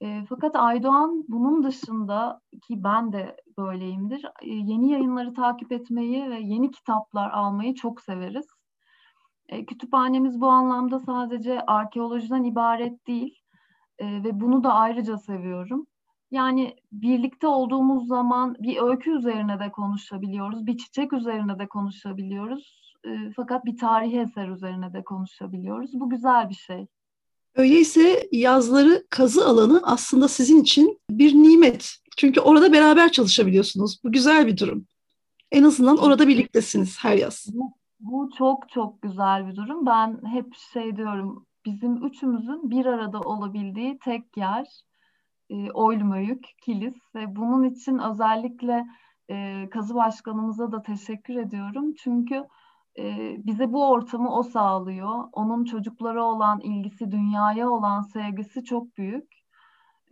E, 0.00 0.24
fakat 0.28 0.56
Aydoğan 0.56 1.24
bunun 1.28 1.62
dışında 1.62 2.40
ki 2.62 2.84
ben 2.84 3.12
de 3.12 3.36
böyleyimdir. 3.58 4.24
E, 4.24 4.48
yeni 4.48 4.90
yayınları 4.90 5.34
takip 5.34 5.72
etmeyi 5.72 6.30
ve 6.30 6.38
yeni 6.40 6.70
kitaplar 6.70 7.30
almayı 7.30 7.74
çok 7.74 8.00
severiz. 8.00 8.46
E, 9.48 9.66
kütüphanemiz 9.66 10.40
bu 10.40 10.48
anlamda 10.48 10.98
sadece 10.98 11.60
arkeolojiden 11.66 12.44
ibaret 12.44 13.06
değil 13.06 13.38
e, 13.98 14.06
ve 14.24 14.40
bunu 14.40 14.64
da 14.64 14.72
ayrıca 14.74 15.18
seviyorum. 15.18 15.86
Yani 16.32 16.76
birlikte 16.92 17.46
olduğumuz 17.46 18.08
zaman 18.08 18.56
bir 18.58 18.82
öykü 18.82 19.18
üzerine 19.18 19.60
de 19.60 19.72
konuşabiliyoruz, 19.72 20.66
bir 20.66 20.78
çiçek 20.78 21.12
üzerine 21.12 21.58
de 21.58 21.66
konuşabiliyoruz. 21.66 22.94
E, 23.04 23.10
fakat 23.36 23.64
bir 23.64 23.76
tarihi 23.76 24.20
eser 24.20 24.48
üzerine 24.48 24.92
de 24.92 25.04
konuşabiliyoruz. 25.04 25.90
Bu 25.94 26.10
güzel 26.10 26.48
bir 26.48 26.54
şey. 26.54 26.86
Öyleyse 27.54 28.28
yazları 28.32 29.06
kazı 29.10 29.46
alanı 29.46 29.80
aslında 29.82 30.28
sizin 30.28 30.62
için 30.62 31.00
bir 31.10 31.34
nimet. 31.34 31.90
Çünkü 32.16 32.40
orada 32.40 32.72
beraber 32.72 33.12
çalışabiliyorsunuz. 33.12 34.00
Bu 34.04 34.12
güzel 34.12 34.46
bir 34.46 34.56
durum. 34.56 34.86
En 35.50 35.62
azından 35.62 35.96
orada 35.96 36.28
birliktesiniz 36.28 36.98
her 37.04 37.16
yaz. 37.16 37.46
Bu, 37.54 37.72
bu 38.00 38.30
çok 38.38 38.68
çok 38.68 39.02
güzel 39.02 39.48
bir 39.48 39.56
durum. 39.56 39.86
Ben 39.86 40.20
hep 40.24 40.54
şey 40.72 40.96
diyorum, 40.96 41.46
bizim 41.66 42.06
üçümüzün 42.06 42.70
bir 42.70 42.86
arada 42.86 43.20
olabildiği 43.20 43.98
tek 43.98 44.36
yer 44.36 44.66
e, 45.52 45.70
Oylumöyük, 45.70 46.44
Kilis 46.62 47.14
ve 47.14 47.36
bunun 47.36 47.64
için 47.64 47.98
özellikle 47.98 48.86
e, 49.30 49.68
kazı 49.70 49.94
başkanımıza 49.94 50.72
da 50.72 50.82
teşekkür 50.82 51.36
ediyorum. 51.36 51.94
Çünkü 51.94 52.44
e, 52.98 53.36
bize 53.46 53.72
bu 53.72 53.90
ortamı 53.90 54.34
o 54.34 54.42
sağlıyor. 54.42 55.24
Onun 55.32 55.64
çocuklara 55.64 56.24
olan 56.24 56.60
ilgisi, 56.60 57.10
dünyaya 57.10 57.70
olan 57.70 58.02
sevgisi 58.02 58.64
çok 58.64 58.96
büyük. 58.96 59.42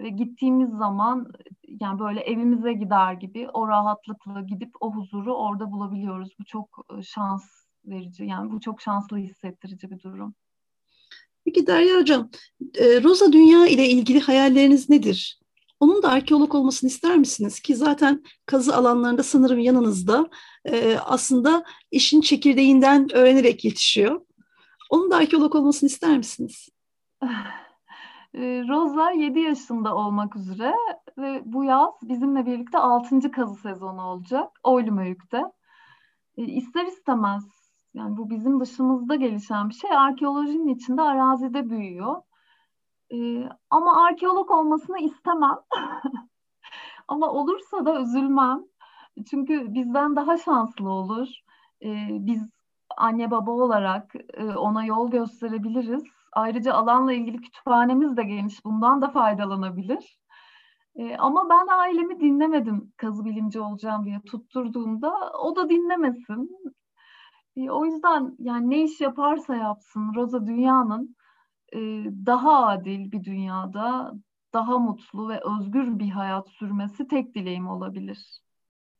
Ve 0.00 0.08
gittiğimiz 0.08 0.70
zaman 0.70 1.26
yani 1.80 1.98
böyle 1.98 2.20
evimize 2.20 2.72
gider 2.72 3.12
gibi 3.12 3.48
o 3.54 3.68
rahatlıkla 3.68 4.40
gidip 4.40 4.70
o 4.80 4.94
huzuru 4.94 5.34
orada 5.34 5.72
bulabiliyoruz. 5.72 6.30
Bu 6.40 6.44
çok 6.44 6.68
e, 6.98 7.02
şans 7.02 7.44
verici 7.84 8.24
yani 8.24 8.52
bu 8.52 8.60
çok 8.60 8.80
şanslı 8.80 9.16
hissettirici 9.18 9.90
bir 9.90 10.00
durum. 10.02 10.34
Peki 11.44 11.66
Derya 11.66 11.96
Hocam, 11.96 12.30
e, 12.74 13.02
Rosa 13.02 13.32
Dünya 13.32 13.66
ile 13.66 13.88
ilgili 13.88 14.20
hayalleriniz 14.20 14.90
nedir? 14.90 15.40
Onun 15.80 16.02
da 16.02 16.10
arkeolog 16.10 16.54
olmasını 16.54 16.90
ister 16.90 17.16
misiniz? 17.16 17.60
Ki 17.60 17.76
zaten 17.76 18.24
kazı 18.46 18.76
alanlarında 18.76 19.22
sanırım 19.22 19.58
yanınızda 19.58 20.28
e, 20.64 20.96
aslında 20.96 21.64
işin 21.90 22.20
çekirdeğinden 22.20 23.14
öğrenerek 23.14 23.64
yetişiyor. 23.64 24.20
Onun 24.90 25.10
da 25.10 25.16
arkeolog 25.16 25.54
olmasını 25.54 25.86
ister 25.86 26.16
misiniz? 26.18 26.68
E, 28.34 28.40
Rosa 28.68 29.10
7 29.10 29.40
yaşında 29.40 29.96
olmak 29.96 30.36
üzere 30.36 30.74
ve 31.18 31.42
bu 31.44 31.64
yaz 31.64 31.90
bizimle 32.02 32.46
birlikte 32.46 32.78
6. 32.78 33.30
kazı 33.30 33.54
sezonu 33.54 34.02
olacak 34.02 34.48
Oylumöyük'te. 34.62 35.42
İster 36.36 36.86
istemez 36.86 37.44
yani 37.94 38.16
bu 38.16 38.30
bizim 38.30 38.60
dışımızda 38.60 39.14
gelişen 39.14 39.68
bir 39.68 39.74
şey. 39.74 39.90
Arkeolojinin 39.96 40.74
içinde 40.74 41.02
arazide 41.02 41.70
büyüyor. 41.70 42.22
Ee, 43.12 43.48
ama 43.70 44.04
arkeolog 44.04 44.50
olmasını 44.50 44.98
istemem. 44.98 45.56
ama 47.08 47.30
olursa 47.30 47.86
da 47.86 48.00
üzülmem. 48.00 48.60
Çünkü 49.30 49.74
bizden 49.74 50.16
daha 50.16 50.36
şanslı 50.38 50.90
olur. 50.90 51.28
Ee, 51.82 52.08
biz 52.10 52.48
anne 52.96 53.30
baba 53.30 53.50
olarak 53.50 54.14
e, 54.34 54.44
ona 54.44 54.84
yol 54.84 55.10
gösterebiliriz. 55.10 56.02
Ayrıca 56.32 56.74
alanla 56.74 57.12
ilgili 57.12 57.40
kütüphanemiz 57.40 58.16
de 58.16 58.22
geniş. 58.22 58.64
Bundan 58.64 59.02
da 59.02 59.08
faydalanabilir. 59.08 60.20
Ee, 60.96 61.16
ama 61.16 61.48
ben 61.50 61.66
ailemi 61.66 62.20
dinlemedim 62.20 62.92
kazı 62.96 63.24
bilimci 63.24 63.60
olacağım 63.60 64.04
diye 64.04 64.20
tutturduğumda. 64.26 65.32
O 65.42 65.56
da 65.56 65.70
dinlemesin. 65.70 66.60
E, 67.56 67.70
o 67.70 67.84
yüzden 67.84 68.36
yani 68.38 68.70
ne 68.70 68.84
iş 68.84 69.00
yaparsa 69.00 69.56
yapsın 69.56 70.12
Rosa 70.14 70.46
dünyanın 70.46 71.16
e, 71.72 71.78
daha 72.26 72.66
adil 72.66 73.12
bir 73.12 73.24
dünyada 73.24 74.14
daha 74.52 74.78
mutlu 74.78 75.28
ve 75.28 75.40
özgür 75.58 75.98
bir 75.98 76.08
hayat 76.08 76.48
sürmesi 76.48 77.08
tek 77.08 77.34
dileğim 77.34 77.68
olabilir. 77.68 78.40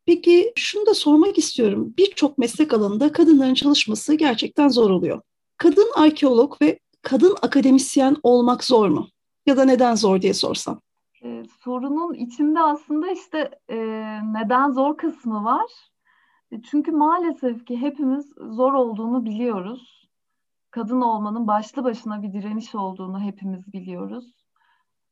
Peki 0.06 0.52
şunu 0.56 0.86
da 0.86 0.94
sormak 0.94 1.38
istiyorum. 1.38 1.94
Birçok 1.98 2.38
meslek 2.38 2.72
alanında 2.72 3.12
kadınların 3.12 3.54
çalışması 3.54 4.14
gerçekten 4.14 4.68
zor 4.68 4.90
oluyor. 4.90 5.20
Kadın 5.56 5.88
arkeolog 5.96 6.62
ve 6.62 6.78
kadın 7.02 7.36
akademisyen 7.42 8.16
olmak 8.22 8.64
zor 8.64 8.88
mu? 8.88 9.08
Ya 9.46 9.56
da 9.56 9.64
neden 9.64 9.94
zor 9.94 10.22
diye 10.22 10.34
sorsam. 10.34 10.80
Ee, 11.24 11.42
sorunun 11.64 12.14
içinde 12.14 12.60
aslında 12.60 13.12
işte 13.12 13.50
e, 13.68 13.76
neden 14.32 14.70
zor 14.70 14.96
kısmı 14.96 15.44
var. 15.44 15.89
E, 16.52 16.62
çünkü 16.62 16.92
maalesef 16.92 17.66
ki 17.66 17.80
hepimiz 17.80 18.32
zor 18.36 18.72
olduğunu 18.72 19.24
biliyoruz. 19.24 20.08
Kadın 20.70 21.00
olmanın 21.00 21.46
başlı 21.46 21.84
başına 21.84 22.22
bir 22.22 22.32
direniş 22.32 22.74
olduğunu 22.74 23.20
hepimiz 23.20 23.72
biliyoruz. 23.72 24.34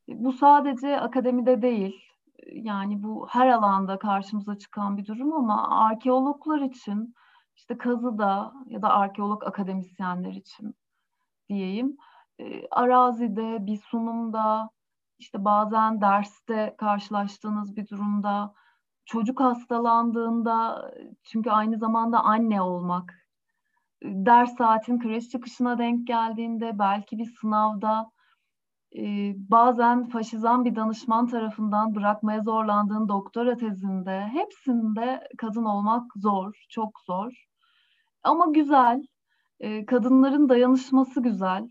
E, 0.09 0.25
bu 0.25 0.33
sadece 0.33 1.01
akademide 1.01 1.63
değil. 1.63 2.05
E, 2.39 2.59
yani 2.59 3.03
bu 3.03 3.27
her 3.31 3.49
alanda 3.49 3.99
karşımıza 3.99 4.59
çıkan 4.59 4.97
bir 4.97 5.07
durum 5.07 5.33
ama 5.33 5.85
arkeologlar 5.87 6.61
için 6.61 7.15
işte 7.57 7.79
kazıda 7.79 8.53
ya 8.67 8.83
da 8.83 8.89
arkeolog 8.89 9.45
akademisyenler 9.45 10.33
için 10.33 10.75
diyeyim 11.49 11.97
arazide, 12.71 13.67
bir 13.67 13.77
sunumda, 13.77 14.71
işte 15.19 15.45
bazen 15.45 16.01
derste 16.01 16.75
karşılaştığınız 16.79 17.77
bir 17.77 17.89
durumda, 17.89 18.55
çocuk 19.09 19.41
hastalandığında, 19.41 20.91
çünkü 21.23 21.51
aynı 21.51 21.79
zamanda 21.79 22.21
anne 22.21 22.63
olmak, 22.63 23.15
ders 24.03 24.57
saatin 24.57 24.99
kreş 24.99 25.29
çıkışına 25.29 25.79
denk 25.79 26.07
geldiğinde, 26.07 26.79
belki 26.79 27.19
bir 27.19 27.33
sınavda, 27.41 28.11
e, 28.97 29.35
bazen 29.37 30.09
faşizan 30.09 30.65
bir 30.65 30.77
danışman 30.77 31.27
tarafından 31.27 31.95
bırakmaya 31.95 32.43
zorlandığın 32.43 33.09
doktora 33.09 33.57
tezinde, 33.57 34.21
hepsinde 34.33 35.29
kadın 35.39 35.65
olmak 35.65 36.13
zor, 36.17 36.67
çok 36.69 37.01
zor. 37.07 37.45
Ama 38.23 38.47
güzel, 38.47 39.03
e, 39.61 39.87
kadınların 39.87 40.49
dayanışması 40.49 41.23
güzel. 41.23 41.69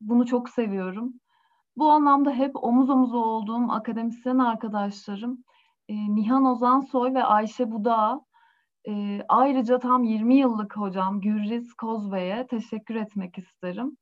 Bunu 0.00 0.26
çok 0.26 0.48
seviyorum. 0.48 1.12
Bu 1.76 1.90
anlamda 1.90 2.30
hep 2.30 2.64
omuz 2.64 2.90
omuza 2.90 3.16
olduğum 3.16 3.72
akademisyen 3.72 4.38
arkadaşlarım 4.38 5.44
e, 5.88 5.94
Nihan 5.94 6.44
Ozansoy 6.44 7.14
ve 7.14 7.24
Ayşe 7.24 7.70
Buda 7.70 8.20
e, 8.88 9.22
ayrıca 9.28 9.78
tam 9.78 10.04
20 10.04 10.36
yıllık 10.36 10.76
hocam 10.76 11.20
Gürriz 11.20 11.74
Kozbey'e 11.74 12.46
teşekkür 12.46 12.94
etmek 12.94 13.38
isterim. 13.38 13.96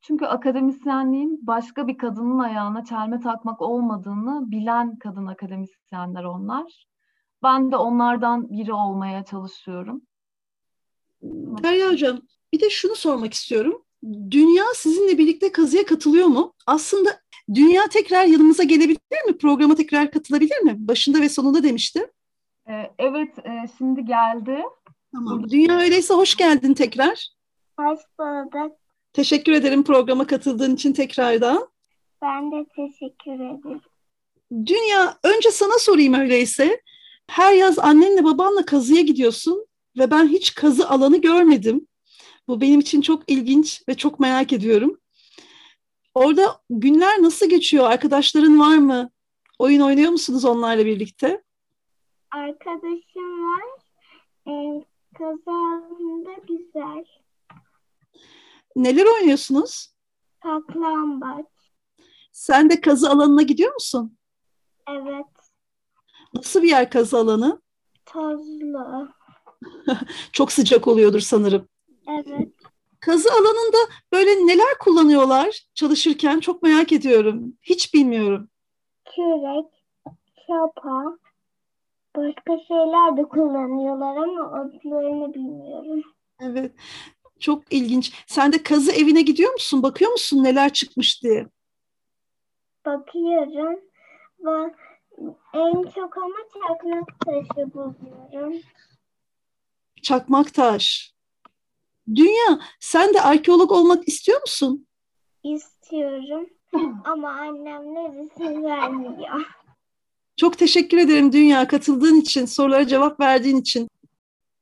Çünkü 0.00 0.26
akademisyenliğin 0.26 1.46
başka 1.46 1.86
bir 1.86 1.98
kadının 1.98 2.38
ayağına 2.38 2.84
çelme 2.84 3.20
takmak 3.20 3.62
olmadığını 3.62 4.50
bilen 4.50 4.96
kadın 4.96 5.26
akademisyenler 5.26 6.24
onlar. 6.24 6.86
Ben 7.42 7.72
de 7.72 7.76
onlardan 7.76 8.50
biri 8.50 8.72
olmaya 8.72 9.24
çalışıyorum. 9.24 10.02
Derya 11.62 11.92
Hocam 11.92 12.18
bir 12.52 12.60
de 12.60 12.70
şunu 12.70 12.94
sormak 12.94 13.34
istiyorum. 13.34 13.82
Dünya 14.30 14.64
sizinle 14.74 15.18
birlikte 15.18 15.52
kazıya 15.52 15.86
katılıyor 15.86 16.26
mu? 16.26 16.54
Aslında 16.66 17.20
dünya 17.54 17.88
tekrar 17.88 18.24
yanımıza 18.24 18.62
gelebilir 18.62 19.24
mi? 19.26 19.38
Programa 19.38 19.74
tekrar 19.74 20.10
katılabilir 20.10 20.58
mi? 20.60 20.76
Başında 20.78 21.20
ve 21.20 21.28
sonunda 21.28 21.62
demişti. 21.62 22.10
Ee, 22.68 22.90
evet, 22.98 23.38
e, 23.38 23.50
şimdi 23.78 24.04
geldi. 24.04 24.62
Tamam. 25.12 25.50
Dünya 25.50 25.78
öyleyse 25.78 26.14
hoş 26.14 26.36
geldin 26.36 26.74
tekrar. 26.74 27.28
Hoş 27.80 28.00
bulduk. 28.18 28.76
Teşekkür 29.12 29.52
ederim 29.52 29.84
programa 29.84 30.26
katıldığın 30.26 30.74
için 30.74 30.92
tekrardan. 30.92 31.68
Ben 32.22 32.52
de 32.52 32.66
teşekkür 32.76 33.32
ederim. 33.32 33.80
Dünya 34.52 35.18
önce 35.22 35.50
sana 35.50 35.78
sorayım 35.78 36.14
öyleyse. 36.14 36.80
Her 37.30 37.52
yaz 37.52 37.78
annenle 37.78 38.24
babanla 38.24 38.64
kazıya 38.64 39.00
gidiyorsun 39.00 39.66
ve 39.98 40.10
ben 40.10 40.28
hiç 40.28 40.54
kazı 40.54 40.88
alanı 40.88 41.20
görmedim. 41.20 41.86
Bu 42.48 42.60
benim 42.60 42.80
için 42.80 43.00
çok 43.00 43.30
ilginç 43.30 43.82
ve 43.88 43.94
çok 43.96 44.20
merak 44.20 44.52
ediyorum. 44.52 45.00
Orada 46.14 46.60
günler 46.70 47.22
nasıl 47.22 47.48
geçiyor? 47.48 47.84
Arkadaşların 47.90 48.60
var 48.60 48.76
mı? 48.76 49.10
Oyun 49.58 49.80
oynuyor 49.80 50.10
musunuz 50.10 50.44
onlarla 50.44 50.86
birlikte? 50.86 51.42
Arkadaşım 52.30 53.48
var. 53.48 53.62
Ee, 54.48 54.84
kazanında 55.18 56.34
güzel. 56.48 57.04
Neler 58.76 59.06
oynuyorsunuz? 59.06 59.94
Saklambaç. 60.42 61.46
Sen 62.32 62.70
de 62.70 62.80
kazı 62.80 63.10
alanına 63.10 63.42
gidiyor 63.42 63.74
musun? 63.74 64.18
Evet. 64.90 65.26
Nasıl 66.34 66.62
bir 66.62 66.68
yer 66.68 66.90
kazı 66.90 67.18
alanı? 67.18 67.62
Tozlu. 68.06 69.08
Çok 70.32 70.52
sıcak 70.52 70.88
oluyordur 70.88 71.20
sanırım. 71.20 71.68
Evet. 72.08 72.48
Kazı 73.00 73.28
alanında 73.32 73.76
böyle 74.12 74.30
neler 74.30 74.78
kullanıyorlar 74.80 75.60
çalışırken 75.74 76.40
çok 76.40 76.62
merak 76.62 76.92
ediyorum. 76.92 77.56
Hiç 77.62 77.94
bilmiyorum. 77.94 78.48
Kürek, 79.04 79.66
çapa. 80.46 81.18
Başka 82.16 82.58
şeyler 82.68 83.16
de 83.16 83.22
kullanıyorlar 83.22 84.16
ama 84.16 84.60
adlarını 84.60 85.34
bilmiyorum. 85.34 86.02
Evet. 86.40 86.72
Çok 87.40 87.72
ilginç. 87.72 88.12
Sen 88.26 88.52
de 88.52 88.62
kazı 88.62 88.92
evine 88.92 89.22
gidiyor 89.22 89.52
musun? 89.52 89.82
Bakıyor 89.82 90.10
musun 90.10 90.44
neler 90.44 90.72
çıkmış 90.72 91.22
diye? 91.22 91.46
Bakıyorum 92.86 93.80
ve 94.40 94.74
en 95.54 95.82
çok 95.82 96.16
ama 96.16 96.36
çakmak 96.52 97.20
taşı 97.20 97.74
buluyorum. 97.74 98.60
Çakmak 100.02 100.54
taş. 100.54 101.17
Dünya, 102.14 102.60
sen 102.80 103.14
de 103.14 103.20
arkeolog 103.20 103.72
olmak 103.72 104.08
istiyor 104.08 104.40
musun? 104.40 104.86
İstiyorum 105.44 106.46
ama 107.04 107.28
annemler 107.28 108.24
izin 108.24 108.64
vermiyor. 108.64 109.46
Çok 110.36 110.58
teşekkür 110.58 110.98
ederim 110.98 111.32
Dünya 111.32 111.68
katıldığın 111.68 112.20
için, 112.20 112.46
sorulara 112.46 112.86
cevap 112.86 113.20
verdiğin 113.20 113.56
için. 113.56 113.88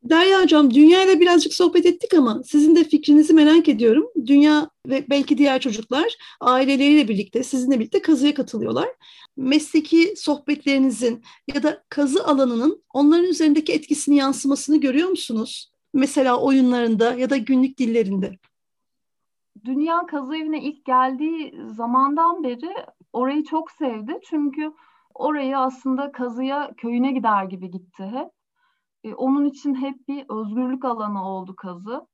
Derya 0.02 0.42
Hocam, 0.42 0.74
Dünya 0.74 1.04
ile 1.04 1.20
birazcık 1.20 1.54
sohbet 1.54 1.86
ettik 1.86 2.14
ama 2.14 2.42
sizin 2.46 2.76
de 2.76 2.84
fikrinizi 2.84 3.32
merak 3.32 3.68
ediyorum. 3.68 4.10
Dünya 4.26 4.70
ve 4.86 5.04
belki 5.10 5.38
diğer 5.38 5.60
çocuklar 5.60 6.16
aileleriyle 6.40 7.08
birlikte, 7.08 7.42
sizinle 7.42 7.78
birlikte 7.80 8.02
kazıya 8.02 8.34
katılıyorlar. 8.34 8.88
Mesleki 9.36 10.14
sohbetlerinizin 10.16 11.22
ya 11.54 11.62
da 11.62 11.84
kazı 11.88 12.24
alanının 12.24 12.82
onların 12.94 13.24
üzerindeki 13.24 13.72
etkisini 13.72 14.16
yansımasını 14.16 14.80
görüyor 14.80 15.08
musunuz? 15.08 15.70
Mesela 15.96 16.40
oyunlarında 16.40 17.14
ya 17.14 17.30
da 17.30 17.36
günlük 17.36 17.78
dillerinde. 17.78 18.38
Dünya 19.64 20.06
kazı 20.06 20.36
evine 20.36 20.62
ilk 20.62 20.84
geldiği 20.84 21.64
zamandan 21.66 22.44
beri 22.44 22.74
orayı 23.12 23.44
çok 23.44 23.70
sevdi. 23.70 24.20
Çünkü 24.28 24.72
orayı 25.14 25.58
aslında 25.58 26.12
kazıya 26.12 26.70
köyüne 26.76 27.12
gider 27.12 27.44
gibi 27.44 27.70
gitti 27.70 28.04
hep. 28.04 28.28
E, 29.04 29.14
onun 29.14 29.44
için 29.44 29.74
hep 29.74 30.08
bir 30.08 30.24
özgürlük 30.28 30.84
alanı 30.84 31.28
oldu 31.28 31.56
kazı. 31.56 32.06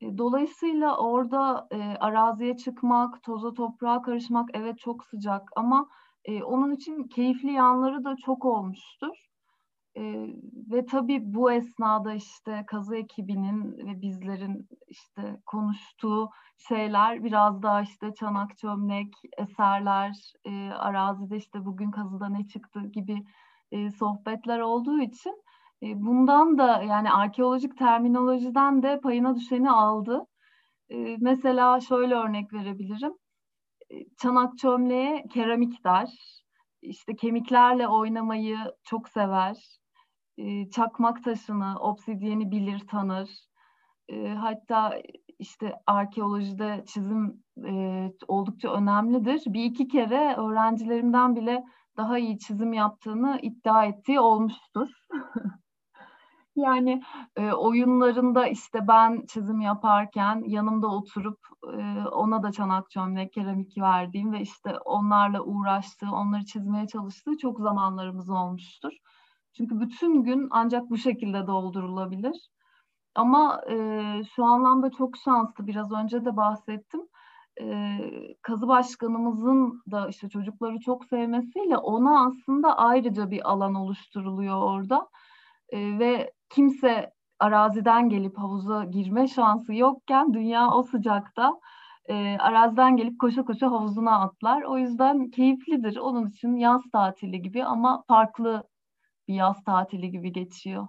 E, 0.00 0.18
dolayısıyla 0.18 0.96
orada 0.98 1.68
e, 1.70 1.78
araziye 2.00 2.56
çıkmak, 2.56 3.22
toza 3.22 3.54
toprağa 3.54 4.02
karışmak 4.02 4.48
evet 4.54 4.78
çok 4.78 5.04
sıcak 5.04 5.42
ama 5.56 5.88
e, 6.24 6.42
onun 6.42 6.72
için 6.72 7.04
keyifli 7.08 7.52
yanları 7.52 8.04
da 8.04 8.16
çok 8.26 8.44
olmuştur. 8.44 9.25
E, 9.96 10.02
ve 10.72 10.86
tabii 10.86 11.20
bu 11.34 11.52
esnada 11.52 12.14
işte 12.14 12.64
kazı 12.66 12.96
ekibinin 12.96 13.78
ve 13.86 14.02
bizlerin 14.02 14.68
işte 14.88 15.40
konuştuğu 15.46 16.30
şeyler 16.68 17.24
biraz 17.24 17.62
daha 17.62 17.82
işte 17.82 18.14
çanak 18.14 18.58
çömlek, 18.58 19.14
eserler, 19.38 20.32
e, 20.44 20.70
arazide 20.70 21.36
işte 21.36 21.64
bugün 21.64 21.90
kazıda 21.90 22.28
ne 22.28 22.46
çıktı 22.46 22.80
gibi 22.92 23.24
e, 23.72 23.90
sohbetler 23.90 24.60
olduğu 24.60 25.00
için 25.00 25.42
e, 25.82 25.86
bundan 26.02 26.58
da 26.58 26.82
yani 26.82 27.10
arkeolojik 27.10 27.78
terminolojiden 27.78 28.82
de 28.82 29.00
payına 29.00 29.36
düşeni 29.36 29.70
aldı. 29.70 30.26
E, 30.90 31.16
mesela 31.20 31.80
şöyle 31.80 32.14
örnek 32.14 32.52
verebilirim. 32.52 33.12
E, 33.90 33.94
çanak 34.22 34.58
çömleğe 34.58 35.24
keramik 35.32 35.84
der. 35.84 36.10
İşte 36.82 37.16
kemiklerle 37.16 37.88
oynamayı 37.88 38.58
çok 38.84 39.08
sever. 39.08 39.78
Çakmak 40.70 41.24
taşını, 41.24 41.78
obsidiyeni 41.80 42.50
bilir, 42.50 42.86
tanır. 42.88 43.30
Hatta 44.36 45.00
işte 45.38 45.74
arkeolojide 45.86 46.84
çizim 46.86 47.44
oldukça 48.28 48.72
önemlidir. 48.72 49.42
Bir 49.46 49.64
iki 49.64 49.88
kere 49.88 50.34
öğrencilerimden 50.36 51.36
bile 51.36 51.64
daha 51.96 52.18
iyi 52.18 52.38
çizim 52.38 52.72
yaptığını 52.72 53.38
iddia 53.42 53.84
ettiği 53.84 54.20
olmuştur. 54.20 54.88
Yani 56.56 57.02
e, 57.36 57.52
oyunlarında 57.52 58.46
işte 58.46 58.88
ben 58.88 59.26
çizim 59.26 59.60
yaparken 59.60 60.42
yanımda 60.46 60.86
oturup 60.86 61.38
e, 61.72 62.08
ona 62.08 62.42
da 62.42 62.52
çanak 62.52 62.90
çömlek, 62.90 63.32
keramik 63.32 63.78
verdiğim 63.78 64.32
ve 64.32 64.40
işte 64.40 64.78
onlarla 64.78 65.42
uğraştığı, 65.42 66.10
onları 66.10 66.44
çizmeye 66.44 66.86
çalıştığı 66.86 67.38
çok 67.38 67.60
zamanlarımız 67.60 68.30
olmuştur. 68.30 68.92
Çünkü 69.56 69.80
bütün 69.80 70.22
gün 70.22 70.48
ancak 70.50 70.90
bu 70.90 70.96
şekilde 70.96 71.46
doldurulabilir. 71.46 72.50
Ama 73.14 73.60
e, 73.70 73.76
şu 74.36 74.44
anlamda 74.44 74.90
çok 74.90 75.16
şanslı, 75.16 75.66
biraz 75.66 75.92
önce 75.92 76.24
de 76.24 76.36
bahsettim. 76.36 77.00
E, 77.60 77.98
kazı 78.42 78.68
başkanımızın 78.68 79.82
da 79.90 80.08
işte 80.08 80.28
çocukları 80.28 80.80
çok 80.80 81.04
sevmesiyle 81.04 81.76
ona 81.76 82.26
aslında 82.26 82.76
ayrıca 82.78 83.30
bir 83.30 83.50
alan 83.50 83.74
oluşturuluyor 83.74 84.62
orada. 84.62 85.08
E, 85.68 85.98
ve 85.98 86.32
kimse 86.50 87.12
araziden 87.40 88.08
gelip 88.08 88.38
havuza 88.38 88.84
girme 88.84 89.28
şansı 89.28 89.74
yokken 89.74 90.34
dünya 90.34 90.70
o 90.70 90.82
sıcakta 90.82 91.52
e, 92.08 92.36
araziden 92.38 92.96
gelip 92.96 93.20
koşa 93.20 93.44
koşa 93.44 93.70
havuzuna 93.70 94.20
atlar. 94.20 94.62
O 94.62 94.78
yüzden 94.78 95.30
keyiflidir. 95.30 95.96
Onun 95.96 96.26
için 96.28 96.56
yaz 96.56 96.82
tatili 96.92 97.42
gibi 97.42 97.64
ama 97.64 98.04
farklı 98.08 98.62
bir 99.28 99.34
yaz 99.34 99.64
tatili 99.64 100.10
gibi 100.10 100.32
geçiyor. 100.32 100.88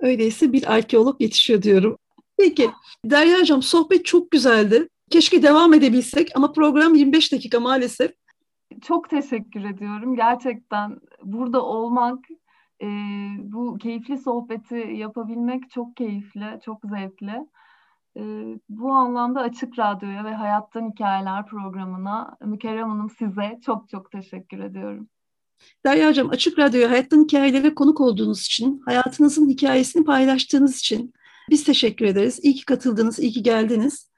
Öyleyse 0.00 0.52
bir 0.52 0.74
arkeolog 0.74 1.20
yetişiyor 1.20 1.62
diyorum. 1.62 1.96
Peki 2.38 2.70
Derya 3.04 3.40
Hocam 3.40 3.62
sohbet 3.62 4.04
çok 4.04 4.30
güzeldi. 4.30 4.88
Keşke 5.10 5.42
devam 5.42 5.74
edebilsek 5.74 6.28
ama 6.34 6.52
program 6.52 6.94
25 6.94 7.32
dakika 7.32 7.60
maalesef. 7.60 8.12
Çok 8.82 9.10
teşekkür 9.10 9.64
ediyorum. 9.64 10.16
Gerçekten 10.16 11.00
burada 11.22 11.62
olmak, 11.64 12.18
e, 12.82 12.86
bu 13.38 13.78
keyifli 13.78 14.18
sohbeti 14.18 14.74
yapabilmek 14.74 15.70
çok 15.70 15.96
keyifli, 15.96 16.60
çok 16.64 16.80
zevkli. 16.84 17.46
E, 18.16 18.22
bu 18.68 18.92
anlamda 18.92 19.40
Açık 19.40 19.78
Radyo'ya 19.78 20.24
ve 20.24 20.34
Hayattan 20.34 20.90
Hikayeler 20.90 21.46
programına 21.46 22.36
Mükerrem 22.44 22.88
Hanım 22.88 23.10
size 23.10 23.60
çok 23.64 23.88
çok 23.88 24.10
teşekkür 24.10 24.58
ediyorum. 24.58 25.08
Derya 25.86 26.08
Hocam 26.08 26.30
Açık 26.30 26.58
Radyo'ya 26.58 26.90
Hayattan 26.90 27.24
Hikayelere 27.24 27.74
konuk 27.74 28.00
olduğunuz 28.00 28.40
için, 28.40 28.82
hayatınızın 28.84 29.48
hikayesini 29.48 30.04
paylaştığınız 30.04 30.78
için 30.78 31.12
biz 31.50 31.64
teşekkür 31.64 32.06
ederiz. 32.06 32.40
İyi 32.42 32.54
ki 32.54 32.64
katıldınız, 32.64 33.18
iyi 33.18 33.32
ki 33.32 33.42
geldiniz. 33.42 34.10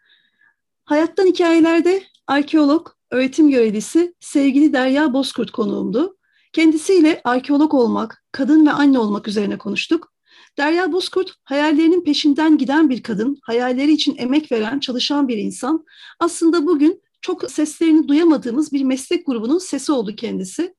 Hayattan 0.85 1.27
Hikayelerde 1.27 2.03
arkeolog, 2.27 2.89
öğretim 3.11 3.51
görevlisi 3.51 4.15
sevgili 4.21 4.73
Derya 4.73 5.13
Bozkurt 5.13 5.51
konuğumdu. 5.51 6.17
Kendisiyle 6.53 7.21
arkeolog 7.25 7.75
olmak, 7.75 8.25
kadın 8.33 8.67
ve 8.67 8.71
anne 8.71 8.99
olmak 8.99 9.29
üzerine 9.29 9.59
konuştuk. 9.59 10.13
Derya 10.59 10.93
Bozkurt 10.93 11.35
hayallerinin 11.45 12.05
peşinden 12.05 12.59
giden 12.59 12.91
bir 12.91 13.03
kadın, 13.03 13.39
hayalleri 13.43 13.93
için 13.93 14.17
emek 14.19 14.53
veren, 14.53 14.81
çalışan 14.81 15.29
bir 15.29 15.37
insan. 15.37 15.85
Aslında 16.21 16.67
bugün 16.67 17.03
çok 17.21 17.51
seslerini 17.51 18.09
duyamadığımız 18.09 18.73
bir 18.73 18.85
meslek 18.85 19.27
grubunun 19.27 19.59
sesi 19.59 19.93
oldu 19.93 20.17
kendisi. 20.17 20.75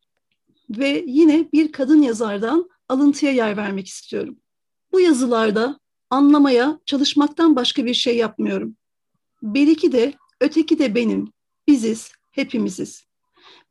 Ve 0.70 1.04
yine 1.08 1.52
bir 1.54 1.72
kadın 1.72 2.02
yazardan 2.02 2.70
alıntıya 2.90 3.32
yer 3.32 3.58
vermek 3.58 3.88
istiyorum. 3.88 4.38
Bu 4.92 5.00
yazılarda 5.00 5.80
anlamaya, 6.10 6.80
çalışmaktan 6.86 7.56
başka 7.56 7.86
bir 7.86 7.94
şey 7.94 8.18
yapmıyorum. 8.18 8.76
Beriki 9.44 9.92
de, 9.92 10.14
öteki 10.42 10.80
de 10.80 10.96
benim, 10.96 11.32
biziz, 11.68 12.12
hepimiziz. 12.32 13.06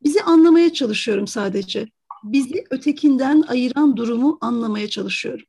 Bizi 0.03 0.21
anlamaya 0.21 0.73
çalışıyorum 0.73 1.27
sadece. 1.27 1.87
Bizi 2.23 2.63
ötekinden 2.69 3.43
ayıran 3.47 3.97
durumu 3.97 4.37
anlamaya 4.41 4.89
çalışıyorum. 4.89 5.45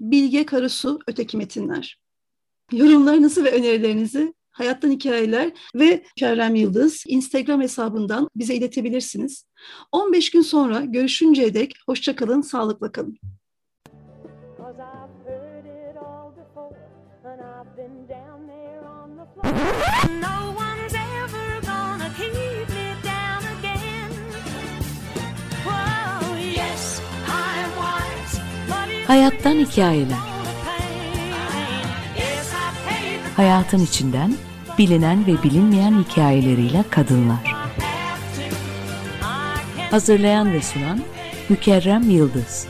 Bilge 0.00 0.46
Karasu 0.46 0.98
Öteki 1.06 1.36
Metinler. 1.36 2.00
Yorumlarınızı 2.72 3.44
ve 3.44 3.50
önerilerinizi 3.50 4.34
Hayattan 4.52 4.90
Hikayeler 4.90 5.52
ve 5.74 6.02
Kerem 6.16 6.54
Yıldız 6.54 7.04
Instagram 7.06 7.60
hesabından 7.60 8.28
bize 8.36 8.54
iletebilirsiniz. 8.54 9.44
15 9.92 10.30
gün 10.30 10.42
sonra 10.42 10.80
görüşünceye 10.80 11.54
dek 11.54 11.72
hoşçakalın, 11.86 12.40
sağlıkla 12.40 12.92
kalın. 12.92 13.18
Cause 14.58 14.78
I've 14.82 15.30
heard 15.30 15.64
it 15.64 15.96
all 15.96 16.30
before, 16.36 16.76
and 17.24 17.40
I've 17.40 17.76
been 17.76 18.08
down 18.08 18.46
there 18.46 18.80
on 18.88 19.16
the 19.16 19.26
floor. 19.34 19.54
No 20.20 20.54
one's 20.56 20.94
ever 20.94 21.60
gonna 21.60 22.08
keep 22.18 22.34
me 22.68 22.94
down 23.04 23.42
again. 23.58 24.10
Whoa, 25.64 26.36
yes, 26.36 27.00
I'm 27.26 27.70
wise, 27.76 28.40
but 28.68 28.88
it's 29.00 29.08
Hayattan 29.08 29.58
Hikayeler 29.58 30.18
Hayatın 33.40 33.78
içinden 33.78 34.34
bilinen 34.78 35.26
ve 35.26 35.42
bilinmeyen 35.42 36.04
hikayeleriyle 36.04 36.84
kadınlar. 36.90 37.54
Hazırlayan 39.90 40.52
ve 40.52 40.62
sunan 40.62 41.00
Mükerrem 41.48 42.10
Yıldız. 42.10 42.66